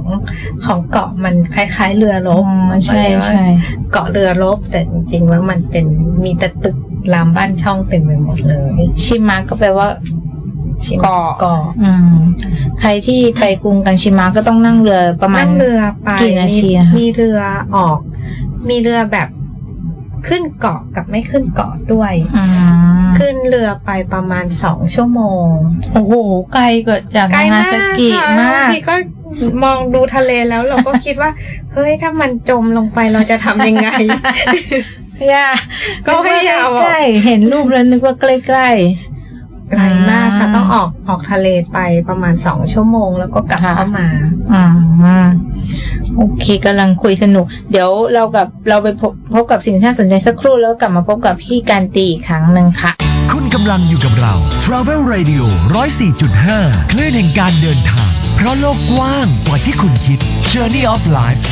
[0.65, 3.43] ของเกาะมันคล้ายๆ เรือรบอ๋อมันก็ใช่เลยว่าใช่
[3.91, 5.85] เกาะเรือรบแต่จริงๆว่ามันเป็น
[6.23, 6.77] มีแต่ตึก
[7.13, 9.87] รามบ้านช่องเต็มไปหมดเลย ชิมะก็แปลว่า
[10.85, 12.17] ชิมเกาะเกาะอืม
[12.79, 17.39] ใครที่ไปกรุงกันชิมะก็ต้องนั่งเรือประมาณนั่งเรือไปกี่นาทีมีนะคะมีเรือ
[17.75, 17.99] ออก
[18.69, 19.27] มีเรือแบบ
[20.27, 22.43] ขึ้นเกาะกับไม่ขึ้นเกาะด้วยอื
[22.99, 25.47] มขึ้นเรือไปประมาณสองชั่วโมง
[25.93, 26.13] โอ้โห
[26.53, 28.95] ไกลกว่าจากไกลนางามากซากิค่ะมากบงทีก็
[29.63, 31.31] มองดูทะเลแล้วเราก็คิดว่า
[31.73, 33.89] เฮ้ยถ้ามันจมลงไปเราจะทำยังไง
[35.33, 35.47] ย่า
[36.07, 38.69] ก็พยายามใกล้ๆเห็นรูปแล้วนึกว่าใกล้
[39.71, 41.77] ไกลมากค่ะ ต้องออกออกทะเลไป
[42.09, 44.65] ประมาณสองชั่วโมงแล้วก็กลับเข้ามาๆอ่า
[46.17, 52.91] โอเคกำลังคุยสนุก เดี๋ยวเรากับเราไปพบพบกับสิ่งที่น่าสนใจสักครู่แล้วกลับมาพบกับพี่การตีอีกครั้งหนึ่งค่ะ
[53.31, 54.33] คุณกำลังอยู่กับเรา
[54.65, 55.43] Travel Radio
[56.17, 60.19] 104.5 คลื่นแห่งการเดินทาง เพราะโลกกว้างกว่าที่คุณคิด
[60.51, 61.43] Journey of Life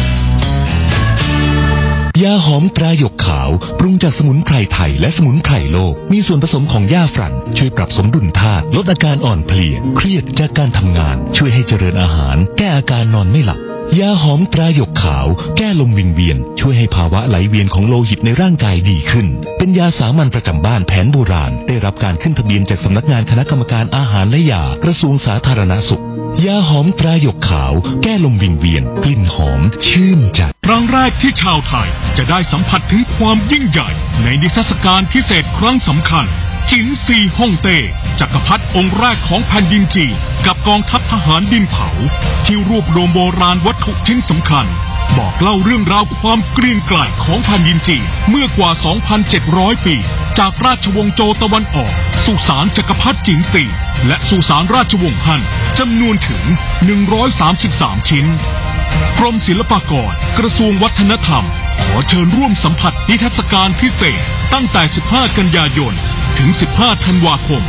[2.23, 3.49] ยาหอมตราหยกขาว
[3.79, 13.59] ปรุงจากสมุนไพรไทยและสมุนไพรโลก มีส่วนผสมของหญ้าฝรั่น ช่วยปรับสมดุลธาตุลดอาการอ่อนเพลีย เครียดจากการทำงาน ช่วยให้เจริญอาหาร แก้อาการนอนไม่หลับ
[13.99, 15.27] ยาหอมตราหยกขาว
[15.57, 19.27] แก้ลมวิงเวียน ช่วยให้ภาวะไหลเวียนของโลหิตในร่างกายดีขึ้น
[19.57, 26.03] เป็นยาสามัญประจำบ้านแผนโบราณ ได้รับการขึ้นทะเบียนจากสำนักงานคณะกรรมการอาหารและยากระทรวงสาธารณสุข
[26.45, 27.73] ยาหอมตราหยกขาว
[28.03, 33.89] แก้ลมวิงเวียน กลิ่นหอม ชื่นใจครั้งแรกที่ชาวไทยจะได้สัมผัสถึงความยิ่งใหญ่
[34.23, 36.25] ในนิทรรศการพิเศษครั้งสำคัญ
[36.71, 37.77] จินซีฮ่องเต้
[38.19, 40.13] จักรพรรดิองค์แรกของแผ่นดินจีน
[40.45, 41.87] กับกองทัพทหารดินเผา
[42.45, 44.65] ที่รวบรวมโบราณวัตถุชิ้นสำคัญ
[45.17, 48.69] บอกเล่าเรื่องราวความเกรียงไกรของแผ่นดินจีนเมื่อกว่า
[49.27, 49.95] 2,700 ปี
[50.39, 51.91] จากราชวงศ์โจตะวันออก
[52.25, 53.63] สู่สารจักรพรรดิจินซี
[54.07, 55.41] และสู่สารราชวงศ์ฮั่น
[55.79, 56.43] จำนวนถึง
[57.27, 58.25] 133 ชิ้น
[59.19, 61.43] กรมศิลปากรกระทรวงวัฒนธรรม
[61.83, 64.21] ขอเชิญร่วมสัมผัสนิทรรศการพิเศษ
[64.53, 65.95] ตั้งแต่ 15 กันยายน
[66.37, 67.61] ถึง 15 ธันวาคม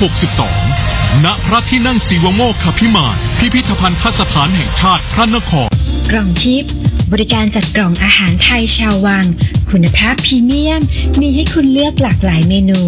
[0.00, 5.68] 2562 ณ พระที่นั่งสีวโมกขพิมานพิพิธภัณฑ์สถานแห่งชาติพระนคร
[6.10, 6.72] กล่องทิพย์
[7.12, 9.24] บริการจัดกล่องอาหารไทยชาววัง
[9.70, 10.82] คุณภาพพรีเมียม
[11.20, 12.80] มีให้คุณเลือกหลากหลายเมนู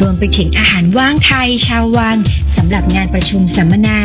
[0.00, 2.16] รวมไปถึงอาหารว่างไทยชาววัง
[2.56, 3.98] สำหรับงานประชุมสัมมนา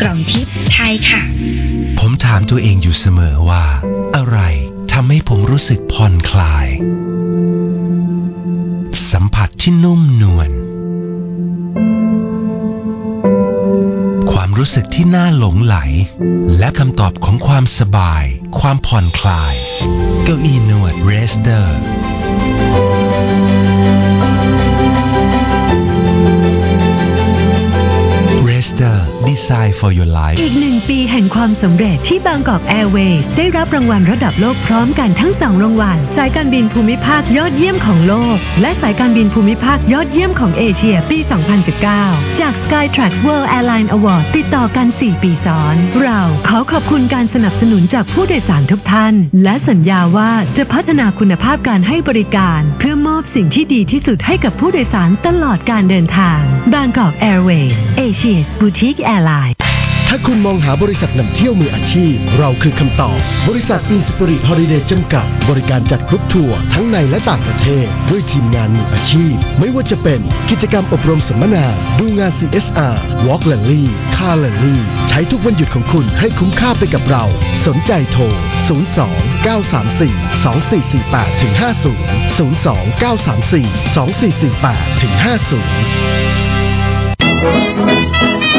[0.00, 1.22] กล่องทิพย์ไทยค่ะ
[1.98, 3.64] ผมถามตัวเองอยู่เสมอว่า
[4.16, 4.38] อะไร
[4.92, 6.66] ทำให้ผมรู้สึกผ่อนคลาย
[9.60, 10.50] ที่นุ่มนวล
[14.32, 15.76] ความรู้สึกที่น่าหลงไหล
[16.58, 18.24] และคำตอบของความสบาย
[18.60, 19.54] ความผ่อนคลาย
[20.24, 21.78] เก้าอี้นวดเรสเตอร์
[29.32, 41.18] Design for your life อีกหนึ่งปีแห่งความสำเร็จที่บางกอกแอร์เวย์ได้รับรางวัลระดับโลกพร้อมกันทั้งสองรางวัล สายการบินภูมิภาคยอดเยี่ยมของโลก และสายการบินภูมิภาคยอดเยี่ยมของเอเชียปี
[41.78, 52.94] 2019 จาก Skytrax World Airline Award ติดต่อกัน 4 ปีซ้อน เราขอขอบคุณการสนับสนุนจากผู้โดยสารทุกท่าน และสัญญาว่าจะพัฒนาคุณภาพการให้บริการเพื่อ
[53.34, 56.38] สิ่งที่ดีที่สุดให้กับผู้โดยสารตลอดการเดินทาง
[56.72, 57.74] Bangkok Airways
[58.06, 59.54] Asia's Boutique Airline
[60.08, 71.66] ถ้าคุณมองหาบริษัทนำเที่ยวมืออาชีพ เราคือคำตอบ บริษัท Inspirit Holiday จำกัด บริการจัดกรุ๊ปทัวร์ทั้งในและต่างประเทศ ด้วยทีมงานมืออาชีพ ไม่ว่าจะเป็นกิจกรรมอบรมสัมมนา
[71.98, 73.84] ดูงาน CSR Walk Rally
[74.16, 74.76] Car Rally
[75.08, 77.24] ใช้ทุกวันหยุดของคุณให้คุ้มค่าไปกับเรา
[77.66, 78.22] สนใจโทร
[78.68, 80.04] 02 934
[80.44, 85.12] 2448ถึง50 02 934 2448ถึง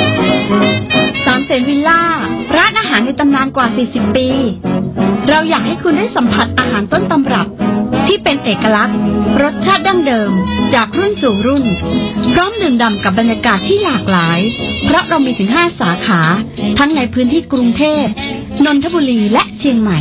[0.02, 2.02] 50ามเสนวิลล่า
[2.58, 4.28] ร้านอาหารในตำนานกว่า 40 ปี
[5.30, 7.48] เราอยากให้คุณได้สัมผัสอาหารต้นตำรับ
[8.08, 8.98] ที่เป็นเอกลักษณ์
[9.42, 10.32] รสชาติดั้งเดิม
[10.76, 11.66] จากรุ่นสู่รุ่น
[12.34, 14.40] พร้อมดื่มด่ำกับบรรยากาศที่หลากหลาย
[14.86, 16.22] เพราะเรามีถึง 5 สาขา
[16.78, 18.06] ทั้งในพื้นที่กรุงเทพ
[18.66, 20.00] นนทบุรีและเชียงใหม่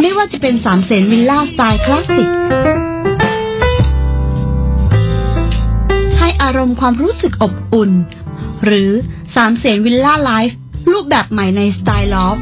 [0.00, 2.28] ไม่ว่าจะเป็นสามเสนวิลล่าสไตล์คลาสสิก
[6.18, 7.90] ให้อารมณ์ความรู้สึกอบอุ่น
[8.64, 8.90] หรือ
[9.34, 10.56] สามเสนวิลล่าไลฟ์
[10.90, 12.38] รูปแบบใหม่ในสไตล์ลอฟ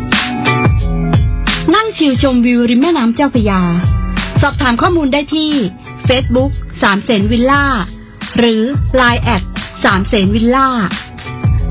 [1.75, 3.63] นั่งชิลชมวิวริมแม่น้ำเจ้าพระยา
[4.41, 5.51] สอบถามข้อมูลได้ที่
[6.09, 6.51] Facebook
[6.83, 7.65] สามเสนวิลล่า
[8.39, 8.63] หรือ
[9.01, 9.43] Line แอด
[9.85, 10.69] สามเสนวิลล่า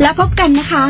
[0.02, 0.86] แล้วพบกันนะคะ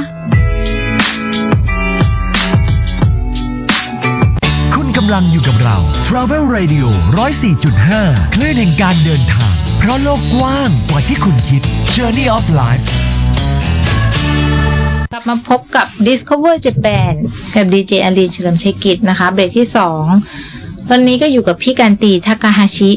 [4.75, 6.85] คุณกำลังอยู่กับเรา Travel Radio
[7.61, 11.61] 104.5 คลื่นแห่งการเดินทาง เพราะโลกกว้างกว่าที่คุณคิด
[11.95, 12.85] Journey of Life
[15.13, 17.13] กลับมาพบกับ Discover Japan
[17.55, 20.03] กับดีเจอลีนเฉลิมชัยกิจนะคะ เบรกที่สอง
[20.89, 22.91] วันนี้ก็อยู่กับพี่การตีทากาฮาชิ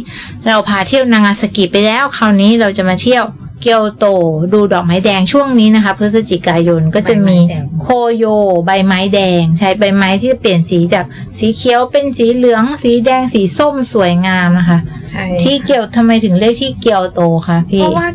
[0.47, 3.25] เราพาเที่ยวนางาสกิไปแล้ว คราวนี้เราจะมาเที่ยว
[3.63, 4.07] เกียวโต
[4.53, 8.25] ดูดอกไม้แดงช่วงนี้นะคะพฤศจิกายนก็จะมีใบไม้แดงโคโย
[8.67, 11.05] ใบไม้แดง ใช้ใบไม้ที่เปลี่ยนสีจาก
[11.39, 14.79] สีเขียวเป็นสีเหลือง สีแดงสีส้มสวยงามนะคะ
[15.11, 18.09] ใช่ที่เกียวทำไมถึงเรียกที่เกียวโตคะพี่เพราะว่า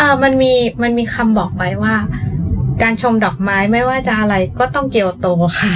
[0.00, 1.94] อ่ามันมีมันมีคำบอกไว้ว่า
[2.82, 5.26] การชมดอกไม้ไม่ว่าจะอะไรก็ต้องเกียวโต
[5.60, 5.74] ค่ะ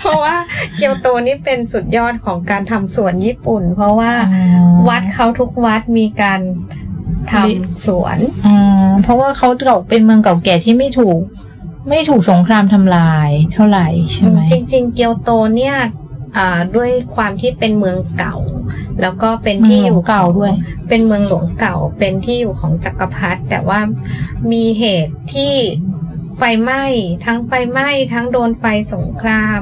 [0.00, 0.34] เพราะว่า
[0.76, 6.40] เกียวโตนี่เป็นสุดยอดของการทำสวนญี่ปุ่น เพราะว่าอ๋อวัดเขาทุกวัดมีการ
[7.30, 7.54] ทำลิ
[7.86, 8.56] สวนอ๋อ
[9.02, 11.20] เพราะว่าเขาเก่าเป็นเมืองเก่าแก่ที่ไม่ถูก
[11.88, 15.88] ไม่ถูกสงครามทำลายเท่าไหร่ใช่ไหมจริง ๆ เกียวโตเนี่ยอ่า
[16.76, 18.36] ด้วยความที่เป็นเมืองเก่า
[19.00, 20.52] แล้วก็เป็นที่อยู่เมืองหลวงเก่าด้วย
[20.88, 23.80] เป็นเมืองหลวงเก่า เป็นที่อยู่ของจักรพรรดิแต่ว่า
[24.52, 25.54] มีเหตุที่
[26.38, 26.84] ไฟไหม้
[27.24, 29.60] ทั้งไฟไหม้ทั้งโดนไฟสงคราม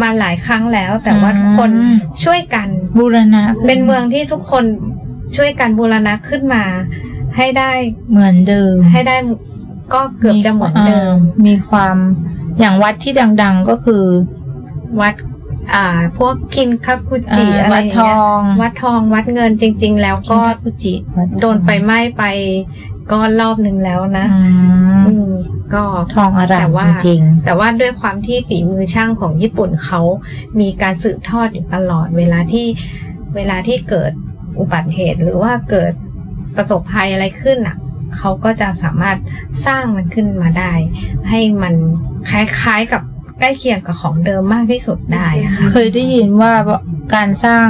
[0.00, 1.70] มาหลายครั้งแล้ว แต่ว่าทุกคน
[2.24, 4.64] ช่วยกันบูรณะ เป็นเมืองที่ทุกคน
[5.36, 6.64] ช่วยกันบูรณะขึ้นมา
[7.36, 7.72] ให้ได้
[8.10, 9.16] เหมือนเดิม ให้ได้
[9.94, 11.96] ก็เกือบจะเหมือนเดิมอ่ามีความ
[12.60, 14.02] อย่างวัดที่ดัง ๆก็คือ
[15.00, 15.14] วัด
[15.74, 15.86] อ่า
[16.18, 22.24] พวกกินคาคุจิอ่าอะไรวัดอย่างทเงี้ยองวัดทองวัดเงินจริง ๆ แล้วก็ก็คุจิวัดทองโดนไฟไหม้ไป
[23.12, 24.40] ก็รอบหนึ่งแล้วนะอื
[25.00, 25.32] มอืม
[25.74, 30.00] ก็ทองอร่ามแต่ว่าจริงแต่ว่าด้วยความที่ฝีมือช่างของญี่ปุ่นเขา
[30.60, 32.66] มีการสืบทอดอยู่ตลอด เวลาที่
[33.36, 34.12] เวลาที่เกิด
[34.58, 35.92] อุบัติเหตุ หรือว่าเกิด
[36.56, 37.76] ประสบภัยอะไรขึ้นอะ
[38.16, 39.18] เขาก็จะสามารถ
[39.66, 40.72] สร้างมันขึ้นมาได้
[41.28, 41.74] ให้มัน
[42.30, 43.02] คล้ายๆกับ
[43.42, 46.52] ใกล้เคียงกับของเดิมมากที่สุดได้อะค่ะเคยได้ยินว่า
[47.14, 47.66] การสร้าง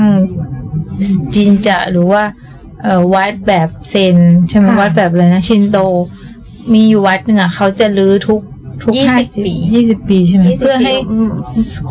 [1.35, 2.22] จินจะหรือว่า
[2.82, 4.16] เอ่อวัดแบบเซน
[4.48, 5.78] ใช่ไหมค่ะวัดแบบอะไรนะชินโต
[6.72, 8.40] มีอยู่วัดหนึ่งอะเขาจะรื้อทุก
[8.82, 11.30] ทุกยี่ห้าสิบปียี่สิบปีใช่ไหมเพื่อให้อืม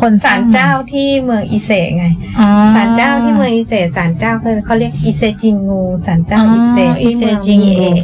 [0.00, 2.06] คนสศาร้างลเจ้าที่เมืองอิเซไง
[2.38, 7.96] อ๋อศาลเจ้าที่เมืองอิเซศาลเจ้าคือเขาเรียกอิเซจิงูศาลเจ้าอ๋ออิเซที่เมืองอิเซจิงูมิเอะ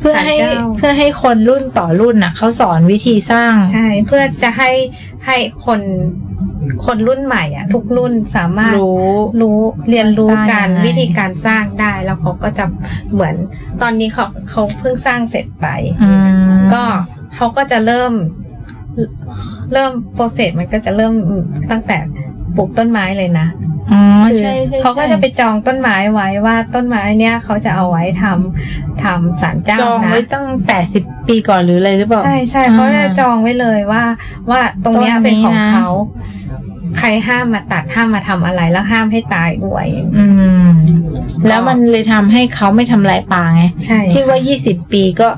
[0.00, 4.70] เพื่อให้ศาลเจ้าเพื่อให้คนรุ่นต่อรุ่นน่ะเขาสอนวิธีสร้าง ใช่ เพื่อจะให้
[5.26, 5.80] ให้คน
[6.86, 12.64] คนรุ่นใหม่อะ ทุกรุ่นสามารถรู้รู้เรียนรู้สร้างการยังไงวิธีการสร้างได้ แล้วเขาก็จะ
[13.12, 13.34] เหมือน
[13.82, 15.66] ตอนนี้เขาเขาเพิ่งสร้างเสร็จไป
[16.02, 16.12] อื
[16.50, 16.84] มก็
[17.34, 18.12] เขาก็จะเริ่ม
[19.72, 21.14] เริ่มโปรเซสมันก็จะเริ่ม
[21.70, 21.98] ตั้งแต่
[22.56, 23.46] ปลูกต้นไม้เลยนะ
[23.92, 34.02] อ๋อคือใช่ใช่เขาก็ใช่จะไปจองต้นไม้ไว้ว่าต้นไม้เนี่ยเขาจะเอาไว้ทำทำศาลเจ้าจองนะไว้ตั้งแปดสิบปีก่อนหรืออะไรหรือเปล่าใช่ใช่เขาจะจองไว้เลยว่า
[34.50, 35.88] ว่าตรงเนี้ยต้นนี้เป็นของนะเขา
[36.98, 39.86] ใครห้ามมาตัดห้ามมาทำอะไรแล้วห้ามให้ตายด้วย
[40.18, 40.26] อื
[40.64, 40.66] ม
[41.46, 45.28] แล้วมันเลยทำให้เขาไม่ทำลายป่าไงใช่ที่ว่ายี่สิบปีก็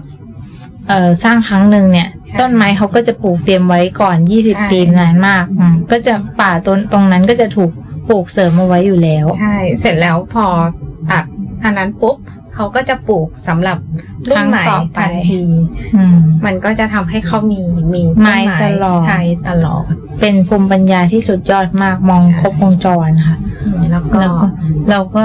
[0.88, 7.71] เอ่อสร้างครั้งหนึ่งเนี่ยใช่ ต้นไม้เขาก็จะปลูกเตรียมไว้ก่อนยี่สิบใช่ปีนานมากอืมก็จะป่าต้นตรงนั้นก็จะถูก
[8.09, 10.47] ปลูกเสริมเอาไว้อยู่แล้ว ใช่ เสร็จแล้วพอ
[11.11, 11.25] ตัด
[11.64, 12.17] อันนั้นปุ๊บ
[12.55, 13.79] เขาก็จะปลูกสำหรับ
[14.29, 15.41] รุ่นใหม่ครั้งต่อไปทันที
[15.97, 17.61] อืมมันก็จะทำให้เขามี
[17.93, 19.83] มีต้นไม้ตลอดใช่ตลอด
[20.21, 23.37] เป็นภูมิปัญญาที่สุดยอดมากมองใช่ครบวงจรค่ะ
[23.91, 24.45] แล้วก็แล้วก็
[24.91, 25.25] เราก็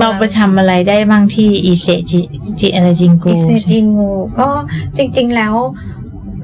[0.00, 2.20] เราไปทำอะไรได้บ้างที่อีเซจิ
[2.60, 4.48] จิอะไรจิงกูอิเซจิงูก็
[4.96, 5.54] จริง ๆแล้ว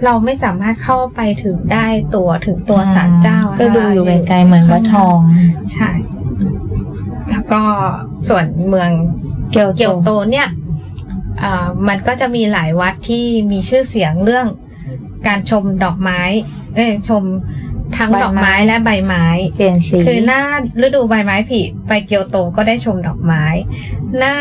[0.05, 5.17] เราไม่สามารถเข้าไปถึงได้ตัวถึงตัวศาลเจ้า ก็ดูอยู่ไกลๆเหมือนวัดทอง
[5.75, 5.91] ใช่
[7.31, 7.63] แล้วก็
[8.29, 8.91] ส่วนเมือง
[9.51, 10.49] เกียวเกียวโตเนี่ย
[11.43, 14.47] อ่ามันก็จะมีหลายวัดที่มีชื่อเสียงเรื่อง
[15.27, 16.21] การชมดอกไม้
[16.75, 17.23] เอ้ยชม
[17.97, 20.43] ทั้งดอกไม้และใบไม้เปลี่ยนสีคือหน้า
[20.83, 23.45] ฤดูใบไม้ผลิไปเกียวโตก็ได้ชมดอกไม้
[24.19, 24.35] หน้า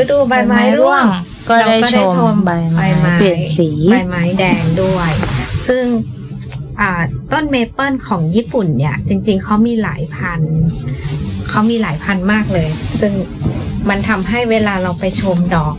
[0.00, 1.04] ฤดูใบไม้ร่วง
[1.48, 5.10] ก็ได้เราชมใบไม้เปลี่ยนสีใบไม้แดงด้วย
[5.68, 5.84] ซึ่ง
[6.80, 6.90] อ่า
[7.32, 10.56] ต้นเมเปิลของญี่ปุ่นเนี่ย จริง ๆเขามีหลายพันธุ์
[11.48, 12.68] เขามีหลายพันธุ์มากเลย
[13.00, 13.12] ซึ่ง
[13.88, 15.74] มันทำให้เวลาเราไปชมดอก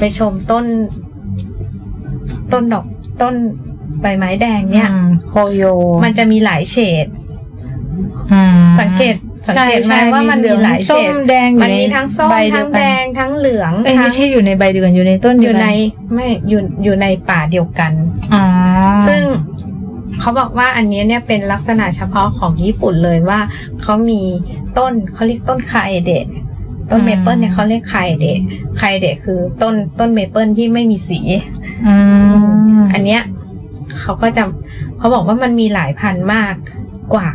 [0.00, 0.64] ไปชมต้น
[2.52, 2.84] ต้นดอก
[3.22, 3.34] ต้น
[4.02, 5.62] ใบไม้แดงเนี่ยอืมโคโย
[6.04, 7.06] มันจะมีหลายเฉด
[8.32, 15.68] อืมสังเกต สังเกตไหมใช่ใช่ว่ามันเหลืมีองหลายเฉส้ดมแดงอยู่มันมีในทั้งส้มใบเดียทั้วงกันแดงทั้งเหลืองเอ้ยทั้งไม่ใช่อยู่ในใบเดียวกันอยู่ในต้นอเดีวยู่กัใน
[16.14, 17.92] ไม่อยู่อยู่ในป่าเดียวกัน
[18.34, 18.44] อ๋อ
[19.08, 19.22] ซึ่ง
[20.20, 23.40] เขาบอกว่าอันนี้เนี่ยเป็นลักษณะเฉพาะของญี่ปุ่นเลยว่า
[23.80, 24.22] เขามี
[24.78, 26.26] ต้นเขาเรียกต้น かえで
[26.90, 31.20] ต้นเมเปิลเนี่ยเขาเรียก かえで かえで คือต้นต้นเมเปิลที่ไม่มีสี
[31.86, 31.94] อื
[32.80, 33.22] มอันเนี้ย
[34.00, 34.42] เขาก็จะ
[34.98, 36.54] เขาบอกว่ามันมีหลายพันธุ์มาก
[37.14, 37.28] กว่า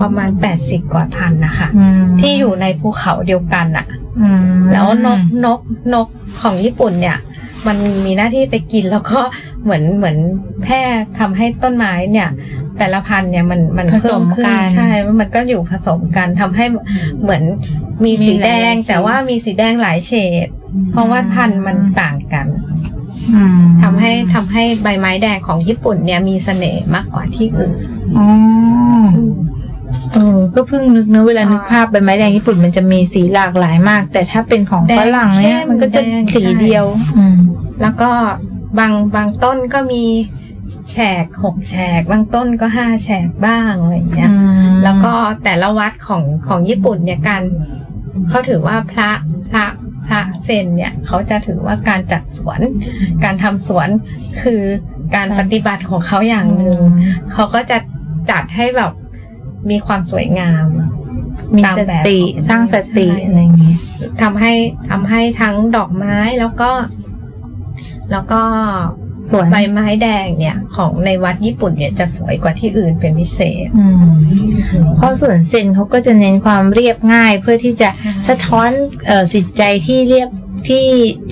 [0.00, 3.86] ประมาณแปดสิบกว่าพันธุ์นะคะอืมที่อยู่ในภูเขาเดียวกันอะ
[4.20, 5.60] อืมแล้วนกนก
[5.94, 6.08] นก
[6.40, 7.18] ของญี่ปุ่นเนี่ย
[7.66, 9.20] มันมีหน้าที่ไปกินแล้วก็
[9.64, 10.16] เหมือนเหมือน
[10.62, 10.80] แพร่
[11.18, 12.28] ทำให้ต้นไม้เนี่ย
[12.78, 16.64] แต่ละพันธุ์เนี่ยมันมันผสมเพิ่ขึ้กันใช่มันก็อยู่ผสมกันทำให้
[17.22, 17.42] เหมือน
[18.04, 20.12] มีมีสีแดงหลายๆแต่ว่ามีสีแดงหลายเฉ
[20.44, 20.46] ด
[20.92, 22.46] เพราะว่าพันธุ์มันต่างกัน
[23.34, 27.72] อืมทำให้ทำให้ใบไม้แดงของญี่ปุ่นเนี่ยมีเสน่ห์มากกว่าที่อื่น
[28.18, 28.26] อ๋อ
[30.14, 36.84] เออ ก็เพิ่งนึกเนอะเวลานึกภาพใบไม้แดงญี่ปุ่นมันจะมีสีหลากหลายมาก แต่ถ้าเป็นของแดงฝรั่งเนี่ยเข้มมันก็จะแดงสีใช่เดียว
[37.18, 37.36] อืม
[37.82, 38.10] แล้วก็
[38.78, 40.04] บางบางต้นก็มี
[40.90, 44.30] แฉกหกแฉกบางต้นก็ห้าแฉกบ้างอะไรอย่างเงี้ย
[44.84, 45.14] แล้วก็
[45.44, 47.42] แต่ละวัดของของญี่ปุ่นเนี่ยการ
[48.28, 49.10] เขาถือว่าพระ
[49.50, 49.64] พระ
[50.06, 52.60] พระเซนเนี่ยเขาจะถือว่าการจัดสวน
[53.24, 53.88] การทำสวน
[54.42, 54.62] คือ
[55.14, 56.80] การปฏิบัติของเขาอย่างหนึ่ง
[57.32, 57.78] เขาก็จะ
[58.30, 58.92] จัดให้แบบ
[59.70, 60.66] มีความสวยงาม
[61.56, 63.78] มีตามสแบบติของสร้างสติใช่อะไรอย่างเงี้ย
[64.20, 64.52] ทำให้
[64.88, 66.70] ทำให้ทั้งดอกไม้แล้วก็
[68.12, 68.42] แล้วก็
[69.30, 74.14] สวนใบไม้แดงเนี่ย ของในวัดญี่ปุ่นเนี่ยจะสวยกว่าที่อื่นเป็นพิเศษอืม
[74.96, 78.70] เพราะส่วนเซนเขาก็จะเน้นความเรียบง่ายเพื่อที่จะใช่สะท้อน
[79.06, 80.28] เอ่อจิตใจที่เรียบ
[80.68, 80.84] ที่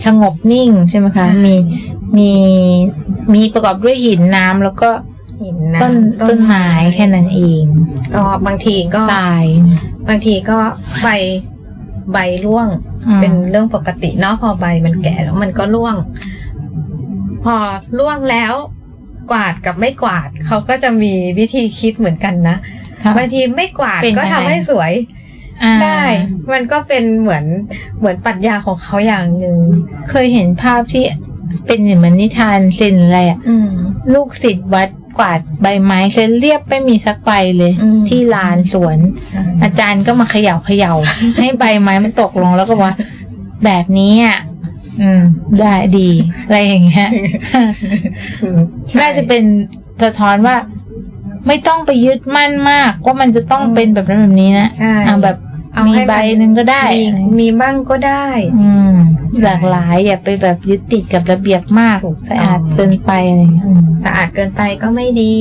[0.07, 1.55] สงบนิ่งใช่ไหมคะ มี
[2.19, 2.33] มี
[3.35, 4.91] มีประกอบด้วยหินน้ำแล้วก็
[5.41, 7.65] หินต้นน้ำต้นไม้แค่นั้นเอง
[8.15, 9.45] ก็บางทีก็ทราย
[10.09, 10.59] บางทีก็
[11.03, 11.09] ใบ
[12.13, 12.69] ใบร่วง
[13.07, 15.97] อืมเป็นเรื่องปกติเนาะพอใบมันแก่แล้วมันก็ร่วง
[17.45, 17.57] พอ
[17.99, 18.55] ร่วงแล้ว
[19.31, 22.57] กวาดกับไม่กวาดเขาก็จะมีวิธีคิดเหมือนกันนะ
[23.03, 24.93] ค่ะบางทีไม่กวาดเป็นก็ยังทำไงให้สวย
[25.63, 26.03] อ่าได้
[26.53, 27.45] มันก็เป็นเหมือน
[27.99, 29.57] เหมือนปรัชญาของเขาอย่างหนึ่ง
[30.11, 31.05] เคยเห็นภาพที่
[31.67, 33.69] เป็นเหมือนนิทานเซนอะไรอะอืม
[34.15, 38.99] ลูกศิษย์วัด กวาดใบไม้เคยเรียบไม่มีสักใบเลยอืมที่ลานสวน
[39.63, 40.95] อาจารย์ก็มาเขย่าเขย่า
[41.39, 42.93] ให้ใบไม้มันตกลงแล้วก็ว่า
[43.65, 44.39] แบบนี้อะ
[45.01, 45.23] อืม
[45.61, 46.11] ได้ดี
[46.45, 47.09] อะไรอย่างเงี้ย
[49.01, 49.43] น่าจะเป็น
[50.03, 50.57] สะท้อนว่า
[51.47, 55.54] ไม่ต้องไปยึดมั่นมากว่ามันจะต้องเป็นแบบนั้นแบบนี้นะใช่เอาแบบเอา
[55.87, 57.05] มีให้ใบหนึ่งก็ได้มี
[57.41, 58.27] มีบ้างก็ได้
[58.61, 58.95] อืม
[59.43, 65.37] หลากหลายอย่าไปแบบยึดติดกับระเบียบมากถูกต้องสะอาดเกินไปอะไรอย่างเงี้ยอืมสะอาดเกินไปก็ไม่ดี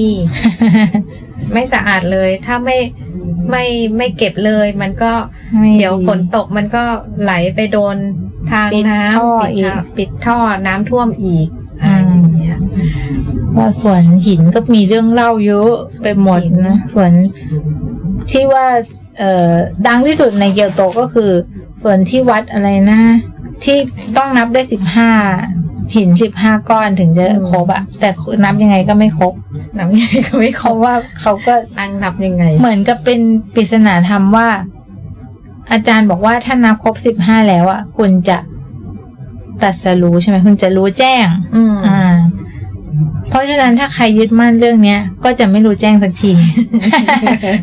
[1.53, 2.77] ไม่สะอาดเลย ถ้าไม่
[3.49, 3.65] ไม่
[3.97, 5.11] ไม่เก็บเลย มันก็
[5.59, 6.83] ไม่เดี๋ยวฝนตกมันก็
[7.21, 7.95] ไหลไปโดน
[8.51, 11.47] ทางปิดน้ท่อำปิดอีกท่อปิดท่อน้ำท่วมอีก
[11.83, 12.59] อือะไรมอย่างเงี้ย
[13.57, 17.11] ว่าสวนหินก็มีเรื่องเล่าเยอะไปหมดนะสวน
[18.31, 18.67] ที่ว่า
[19.17, 19.51] เอ่อ
[19.87, 21.31] ดังที่สุดในเกียวโตก็คือ
[21.83, 23.01] ส่วนที่วัดอะไรนะ
[23.63, 23.77] ที่
[24.17, 25.11] ต้องนับได้สิบห้า
[25.95, 28.09] หินสิบห้าก้อนถึงจะครบอะแต่
[28.43, 29.33] นับยังไงก็ไม่ครบ
[29.77, 33.19] น้ำยังไงก็ไม่ครเขาบว่าเขาก็ตั้งนับยังไง เหมือนกับเป็น
[33.53, 34.49] ปริศนาธรรมว่า
[35.71, 38.37] อาจารย์บอกว่าถ้านับครบสิบห้าแล้วอะคุณจะ
[39.63, 42.12] ตัดสรู้ใช่ไหมคุณจะรู้แจ้ง อืมอ่า
[43.29, 46.31] เพราะฉะนั้นถ้าใครยึดมั่นเรื่องเนี้ย ก็จะไม่รู้แจ้งสักที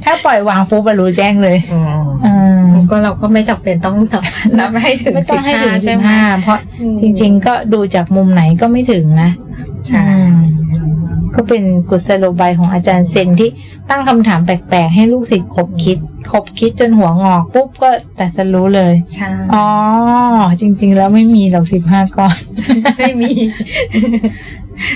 [0.04, 1.92] ถ้าปล่อยวางปุ๊บอะรู้แจ้งเลยอืม
[2.24, 4.22] อ่าก็เราก็ไม่จำเป็นต้องนับ
[4.58, 9.30] นับให้ถึงไม่ต้องให้ถึง15สิใช่บไหมห้าเพราะอืมจริง ๆ ก็ดูจากมุมไหนก็ไม่ถึงนะ
[9.88, 10.79] ใช่อืม
[11.34, 13.50] ก็เป็นกุศโลบายของอาจารย์เซนที่
[13.88, 15.98] ตั้งคำถามแปลกๆ ให้ลูกศิษย์คบคิด
[16.30, 19.66] คบคิดจนหัวงอกปุ๊บก็แต่สรู้เลยใช่อ๋อ
[20.60, 22.36] จริง ๆ แล้วไม่มีหรอกสิบห้าก้อน
[22.98, 23.32] ไม่มี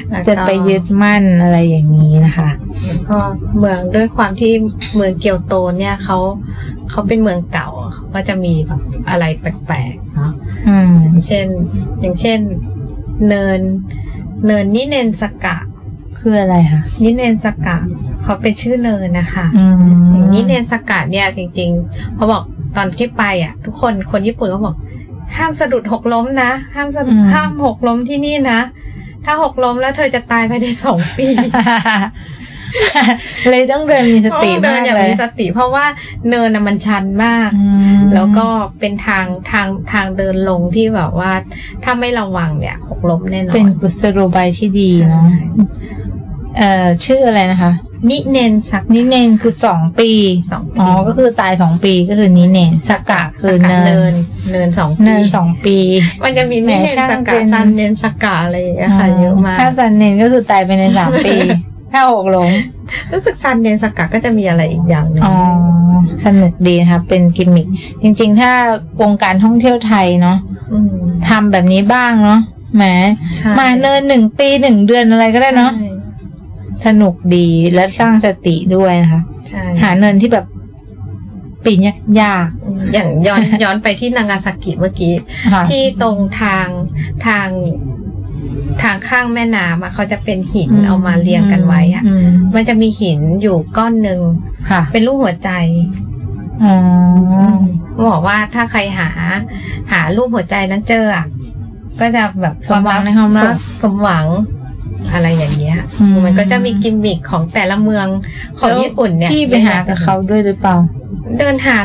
[0.09, 2.51] แล้วก็จะไปยึดมั่นอะไรอย่างนี้นะคะ
[2.85, 3.19] แล้วก็
[3.59, 4.53] เมืองด้วยความที่
[4.97, 6.19] เมืองเกียวโตเนี่ยเขา
[6.91, 10.33] เขาเป็นเมืองเก่าเขาก็จะมีแบบอะไรแปลกๆเนาะ
[10.69, 11.47] อืมอย่างเช่น
[12.01, 12.39] อย่างเช่น
[13.29, 13.61] เนิน
[14.47, 15.57] เนินนิเนนสกะ
[16.27, 17.77] คืออะไรคะนิเนนสกะ
[18.23, 19.77] เขาเป็นชื่อเนินนะคะอืม
[20.13, 22.43] อย่างนิเนนสกะเนี่ยจริงๆเขาบอก
[22.77, 24.77] ตอนที่ไปอะ ทุกคนคนญี่ปุ่นก็บอก
[25.37, 28.61] ห้ามสะดุดหกล้มนะห้ามสะดุดห้ามหกล้มที่นี่นะ
[29.25, 31.27] ถ้าหกล้มแล้วเธอจะตายภายในสองปี
[33.51, 35.85] เลยต้องเดินมีสติเดิมานกอย่างเลยมีสติ เพราะว่า
[36.29, 38.47] เนินน่ะมันชันมากอืมแล้วก็
[38.81, 41.33] เป็นทางทางทางเดินลงที่แบบว่า
[41.85, 45.27] ถ้าไม่ระวังเนี่ยหกล้มแน่นอนเป็นกุศโลบายที่ดีเนาะ
[46.57, 47.73] เอ่อชื่ออะไรนะคะ
[48.11, 50.11] นิเนนสักนิเนนคือสองปี
[50.53, 54.15] สองปี อ๋อ ก็คือตายสองปีก็คือนิเนนสกะคือสกะเนิเนินน
[54.53, 55.77] เนินสองปีเนินสองปี
[56.25, 61.37] มันจะมีนิเนนแหม่ช่างสเป็กะนซันเนนสกะอะไรอย่างเงี้ยค่ะเยอะมาก ถ้าซันเนนก็คือตายไปในสามปี
[61.93, 62.49] ถ้าหกหลง
[63.13, 65.35] รู้สึกซันเนนสกะก็จะมีอะไรอีกอย่างหนึ่งอ๋อ
[66.25, 67.67] สนุกดีนะคะเป็นกิมมิค
[68.03, 68.53] จริงๆ ถ้า
[69.03, 70.39] วงการท่องเที่ยวไทยเนาะ
[71.05, 72.41] มทำแบบนี้บ้างเนาะ
[72.77, 72.85] แหม
[73.37, 75.91] ใช่ มาเนินหนึ่งปีหนึ่งเดือนอะไรก็ได้เนาะ ใช่
[76.87, 80.47] สนุกดีและสร้างสติด้วยนะคะใช่หาเนินที่แบบ
[81.65, 82.47] ปีนยาก
[82.93, 86.67] อย่างย้อนย้อนไปที่นางาซากิเมื่อกี้ๆค่ะที่ตรงทาง
[87.27, 87.49] ทาง
[88.83, 94.21] ทางข้างแม่น้ำอะเขาจะเป็นหินเอามาเรียงกันไว้อะอืมมันจะมีหินอยู่ก้อนหนึ่ง
[94.71, 95.51] ค่ะเป็นรูปหัวใจ
[96.65, 96.77] อ๋อ
[98.09, 99.09] บอกว่าถ้าใครหา
[99.93, 101.27] หารูปหัวใจนั้นเจออะ
[102.01, 104.27] ก็จะแบบสมหวังในความรักสมหวัง
[105.13, 108.07] อะไรอย่างเงี้ยอืมมันก็จะมีกิมมิคของแต่ละเมือง
[108.59, 110.77] ของญี่ปุ่นเนี่ยพี่ไปหากับเขาด้วยหรือเปล่า
[111.39, 111.77] เดินหา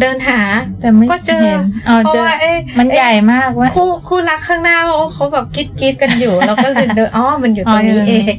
[0.00, 0.40] เดินหา
[0.80, 8.36] แต่ไม่ก็เจอเห็นอ๋อเพราะเจอว่าเอ๊ะมันเอ๊ะใหญ่มากเวะคู่คู่รักข้างหน้าโอ้เขาแบบกรีดกรีดกันอยู่เราก็เลยเดินอ๋อมันอยู่ตรงนี้เอง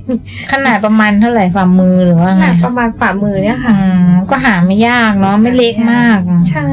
[0.51, 3.73] ขนาดประมาณเท่าไหร่ฝ่ามือหรือว่าขไงนาดประมาณฝ่ามือเนี่ยอืค่ะ
[4.07, 6.17] มก็หาไม่ยากเนาะไม่เล็กมาก
[6.49, 6.65] ใช่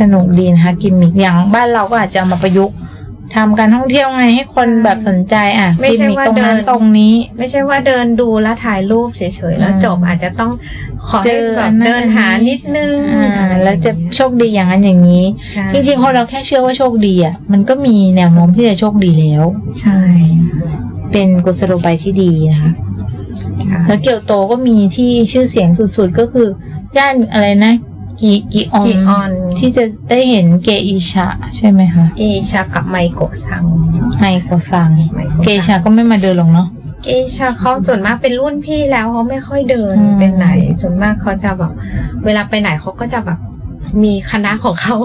[0.00, 2.76] สนุกดีนะคะกิมมิคอย่างบ้านเราก็อาจจะเอามาประยุกต์
[3.34, 9.22] ทำการท่องเที่ยวไงให้คนแบบสนใจ อะไม่กิมใช่มิคว่าตรงนั้นเดินตรงนี้ ไม่ใช่ว่าเดินดูแล้วถ่ายรูปเฉ
[9.52, 10.52] ยๆแล้วอืมจบอาจจะต้อง
[11.08, 19.44] ขอเจให้อแบอับนนั้นเดินหาอันนี้นิดนึงอ่าแล้วจะโชคดีอย่างนั้นอย่างนี้ใช่จริงๆคนเราแค่เชื่อว่าโชคดีอะ มันก็มีแนวโน้มที่จะโชคดีแล้ว
[19.80, 19.98] ใช่
[21.12, 22.72] เป็นกุศโลบายที่ดีนะคะ
[23.62, 26.46] ใช่แล้วเกียวโตก็มีที่ชื่อเสียงสุดๆก็คือ
[26.96, 27.74] ย่านอะไรนะ
[28.20, 33.64] กิกิออนกิออน ที่จะได้เห็นเกอิชะ ใช่ไหมคะอีชากับไมโกะซัง
[34.20, 36.68] ไมโกซังไมโกะซังเกอิชะก็ไม่มาเดินหรอกเนาะ
[37.06, 40.46] เอชาเขาส่วนมากเป็นรุ่นพี่แล้วเขาไม่ค่อยเดินอืมไปไหน
[40.80, 41.72] ส่วนมากเขาจะแบบ
[42.24, 43.38] เวลาไปไหนเขาก็จะแบบ
[44.02, 44.96] มีคณะของเขา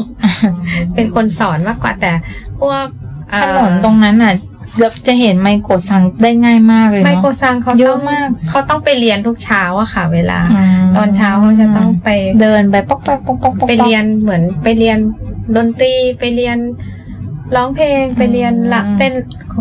[0.95, 2.11] เป็นคนสอนมากกว่าแต่
[2.59, 2.85] พวก
[3.29, 4.33] เอ่ถอนนตรงนั้นอะ
[4.79, 10.57] เราจะเห็นไมโกซังได้ง่ายมากเลยไมเนาะโกซังเขาเยต้อะองมาก เขาต้องไปเรียนทุกเช้าอะค่ะ เวลาม
[10.97, 12.09] ตอนเช้าเขาจะต้องไป
[12.41, 14.97] เดินไปป๊อกป๊อกป๊อกป๊อกป๊อกไปเรียนเหมือนไปเรียน
[15.55, 16.57] ดนตรีไปเรียน
[17.55, 19.13] ร้องเพลงไปเรียนละเต้น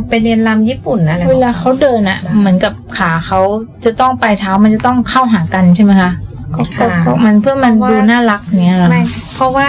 [0.08, 3.40] ไปเรียนรำญี่ปุ่นอะไรเวลาเขาเดินอะเหมือนกับขาเขา
[3.84, 6.12] จะต้องปลายเท้ามันจะต้องเข้าหากันใช่ไหมคะ
[6.56, 9.02] ก็ก็ก็มันเพื่อมันดูน่ารักอย่างเงี้ยเหรอไม่
[9.34, 9.66] เพราะว่า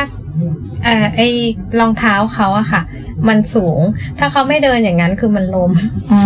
[0.84, 1.28] เอ่อไอ้
[1.80, 2.82] รองเท้าเขาอะค่ะ
[3.28, 3.80] มันสูง
[4.20, 5.72] ถ้าเขาไม่เดินอย่างนั้นคือมันล้ม
[6.12, 6.24] อ๋อ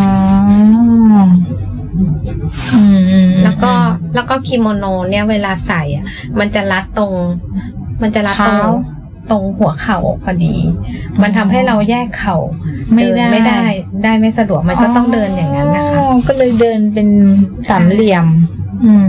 [2.75, 3.73] อืมอืมแล้วก็
[4.15, 6.05] แล้วก็กิโมโนเนี่ยเวลาใส่อะ
[6.39, 7.13] มันจะรัดตรง
[8.01, 8.67] มันจะรัดตรงเท้า
[9.31, 10.55] ตรงหัวเข่าพอดี
[11.21, 12.37] มันทำให้เราแยกเข่า
[12.93, 13.63] ไม่เดินได้ไม่ได้
[14.03, 17.07] ได้ไม่สะดวกมันก็ต้องเดินอย่างนั้นนะคะอ๋อก็เลยเดินเป็น
[17.69, 18.25] สามเหลี่ยม
[18.85, 19.07] อืม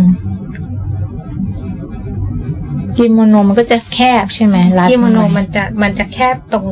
[2.99, 6.66] กิโมโนมันก็จะแคบใช่ไหมรัดกิโมโนหอยมันจะมันจะแคบตรง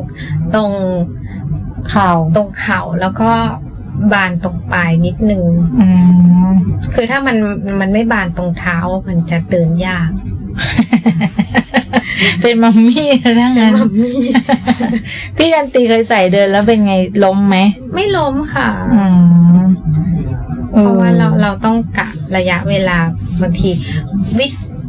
[0.55, 0.71] ตรง
[1.91, 3.31] เข่าตรงเข่าแล้วก็
[4.13, 5.45] บานตรงปลายนิดนึง
[5.81, 5.87] อื
[6.49, 6.53] ม
[6.95, 7.37] คือถ้ามัน
[7.81, 8.77] มันไม่บานตรงเท้า
[9.09, 10.11] มันจะเดินยาก
[12.43, 14.19] เป็นมัมมี่ทั้งนั้นเป็นมัมมี่
[15.37, 16.95] พี่กันตีเคยใส่เดินแล้วเป็นไง
[17.25, 17.57] ล้มไหม
[17.95, 19.05] ไม่ล้มค่ะอื
[19.59, 19.63] ม
[20.71, 22.99] เพราะว่าเราเราต้องกะระยะเวลา
[23.41, 23.71] บางที
[24.39, 24.47] วิ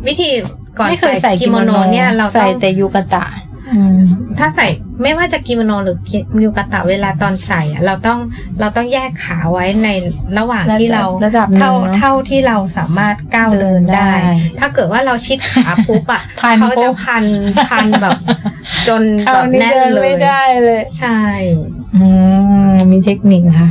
[0.08, 0.32] วิธี
[0.78, 3.26] ก่อนไม่เคยใส่กิโมโนเนี่ยเราต้ใส่องแต่ยูกะตะ
[3.74, 4.00] อืม
[4.40, 4.68] ถ้าใส่
[5.04, 5.98] ไม่ว่าจะกิโมโนหรือ
[6.44, 8.20] ยูกาตะเวลาตอนใส่อะเราต้อง
[8.60, 9.90] เราต้องแยกขาไว้ใน
[10.38, 17.26] ระหว่างที่เราระดับหนึ่งเท่าเนอะเท่าที่เราสามารถก้าวเดินได้เดินได้ ถ้าเกิดว่าเราชิดขาปุ๊บอะพันเขาปุ๊จะบพัน
[17.70, 18.18] พันแบบ
[18.88, 21.20] จนคราแบวบนี้แน่นเดินเลยไม่ได้เลย ใช่
[21.96, 22.06] อื
[22.72, 23.70] มมีเทคนิคค่ะ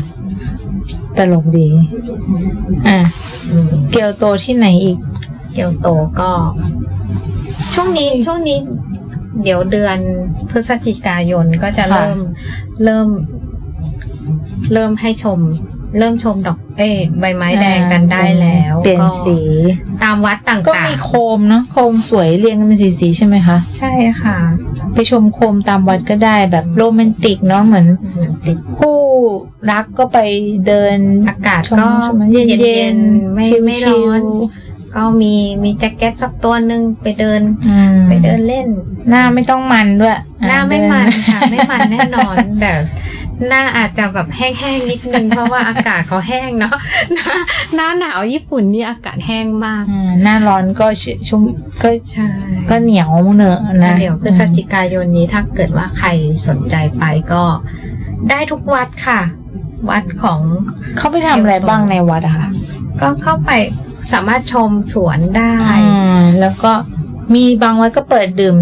[1.16, 1.68] ตลกดี
[2.88, 3.00] อะ
[3.50, 4.98] อืมเกียวโตที่ไหนอีก
[5.52, 5.88] เกียวโต
[6.20, 6.30] ก็
[7.74, 8.58] ช่วงนี้ช่วงนี้
[9.42, 9.98] เดี๋ยวเดือน
[10.50, 12.18] พฤศจิกายนก็จะค่ะเริ่ม
[12.84, 13.08] เริ่ม
[14.72, 15.38] เริ่มให้ชม
[15.98, 19.38] เริ่มชมดอกเอ้ยใบไม้แดงกันได้แล้วเปลี่ยนก็สี
[20.02, 23.92] ตามวัดต่างๆ ก็มีโคมเนาะโคมสวยเรียงกันเป็นสีๆใช่ไหมคะ ใช่
[24.22, 24.36] ค่ะ
[24.94, 27.86] ไปชมโคมตามวัดก็ได้แบบโรแมนติกเนาะเหมือน
[28.46, 29.00] ติดคู่
[29.70, 30.18] รักก็ไป
[30.66, 30.96] เดิน
[31.28, 34.22] อากาศชมก็ชมเย็นเย็เย็นนๆไม่ชิวๆไม่ร้อน
[34.96, 35.34] ก็มี
[35.64, 38.68] มีแจ็คเก็ตสักตัวหนึ่งไปเดินอืมไปเดินเล่น
[39.08, 40.18] หน้าไม่ต้องมันด้วย
[40.48, 42.72] หน้าอะไม่เดิมันค่ะ ไม่มันแน่นอนแต่
[43.48, 46.76] หน้าอาจจะแบบแห้งๆนิดนึงเพราะว่าอากาศเขาแห้งเนาะ
[47.14, 47.34] หน้า
[47.74, 51.42] หน้าหนาวญี่ปุ่นนี่อากาศแห้งมากอ่าหน้าร้อนก็ชชุ่ม
[51.82, 52.26] ก็ใช่
[52.70, 56.08] ก็เหนียวเนอะนะเดี๋ยวพฤศจิกายนนี้ถ้าเกิดว่าใคร
[56.46, 57.42] สนใจไปก็
[58.30, 59.20] ได้ทุกวัดค่ะ
[59.90, 60.40] วัดของ
[60.96, 62.48] เขาไปทำอะไรบ้างในวัดอะคะ
[63.00, 63.50] ก็เข้าไป
[64.12, 66.72] สามารถชมสวนได้อ่าแล้วก็
[67.34, 68.56] มีบางวัดก็เปิดดื่ม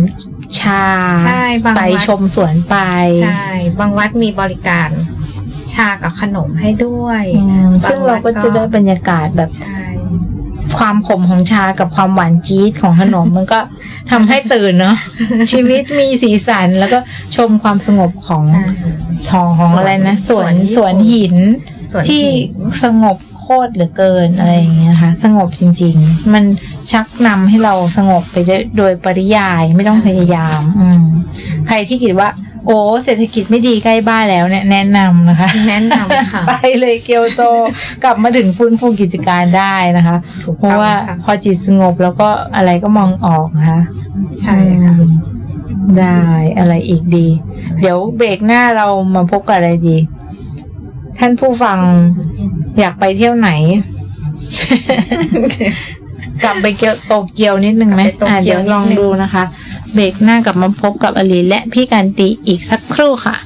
[0.61, 0.85] ชา
[1.27, 2.77] ใช่บางวัดไปชมสวนไป
[3.25, 3.49] ใช่
[3.81, 4.91] บางวัดมีบริการ
[5.75, 9.79] ชากับขนมให้ด้วยอืมซึ่งเราก็จะได้บรรยากาศแบบใช่
[10.79, 13.61] ความขมของชากับความหวานจี๊ดของขนมมันก็
[14.11, 14.97] ทำให้ตื่นเนาะ
[15.53, 16.99] ชีวิตมีสีสันแล้วก็
[17.37, 18.65] ชมความสงบของใช่
[19.31, 21.37] ทองของอะไรนะสวนสวนหิน
[21.93, 22.25] สวนหินที่
[22.83, 26.45] สงบ โคตรเหลือเกินอะไรอย่างเงี้ยค่ะ สงบจริง ๆ มัน
[26.93, 31.03] ชักนำให้เราสงบไปได้โดยปริยายไม่ต้องพยายาม อืม
[31.67, 32.31] ใครที่คิดว่า
[32.67, 37.43] โอ้เศรษฐกิจไม่ดีใกล้บ้านแล้วเนี่ยแนะนำนะคะ แนะนำค่ะ ไปเลยเกียวโต
[38.03, 43.81] กลับมาถึงฟื้นฟูกิจการได้นะคะถูกต้องเพราะว่าค่ะพอจิตสงบแล้วก็อะไรก็มองออกนะคะ
[44.43, 45.13] ใช่ค่ะอืม
[45.99, 46.21] ได้
[46.59, 47.27] อะไรอีกดี
[47.81, 49.97] เดี๋ยวเบรกหน้าเรามาพบกับอะไรดี
[51.19, 51.79] ท่านผู้ฟัง
[52.81, 53.51] อยากไปเที่ยวไหน
[56.43, 59.45] กลับไปเกียวโตเกียวนิดนึงไหมกลับไปโตอะเกีเดี๋ยยววนิดนึงลองดูนะคะ
[59.95, 63.37] เบรกหน้ากลับมาพบกับอลีและพี่การตีอีกสักครู่ค่ะ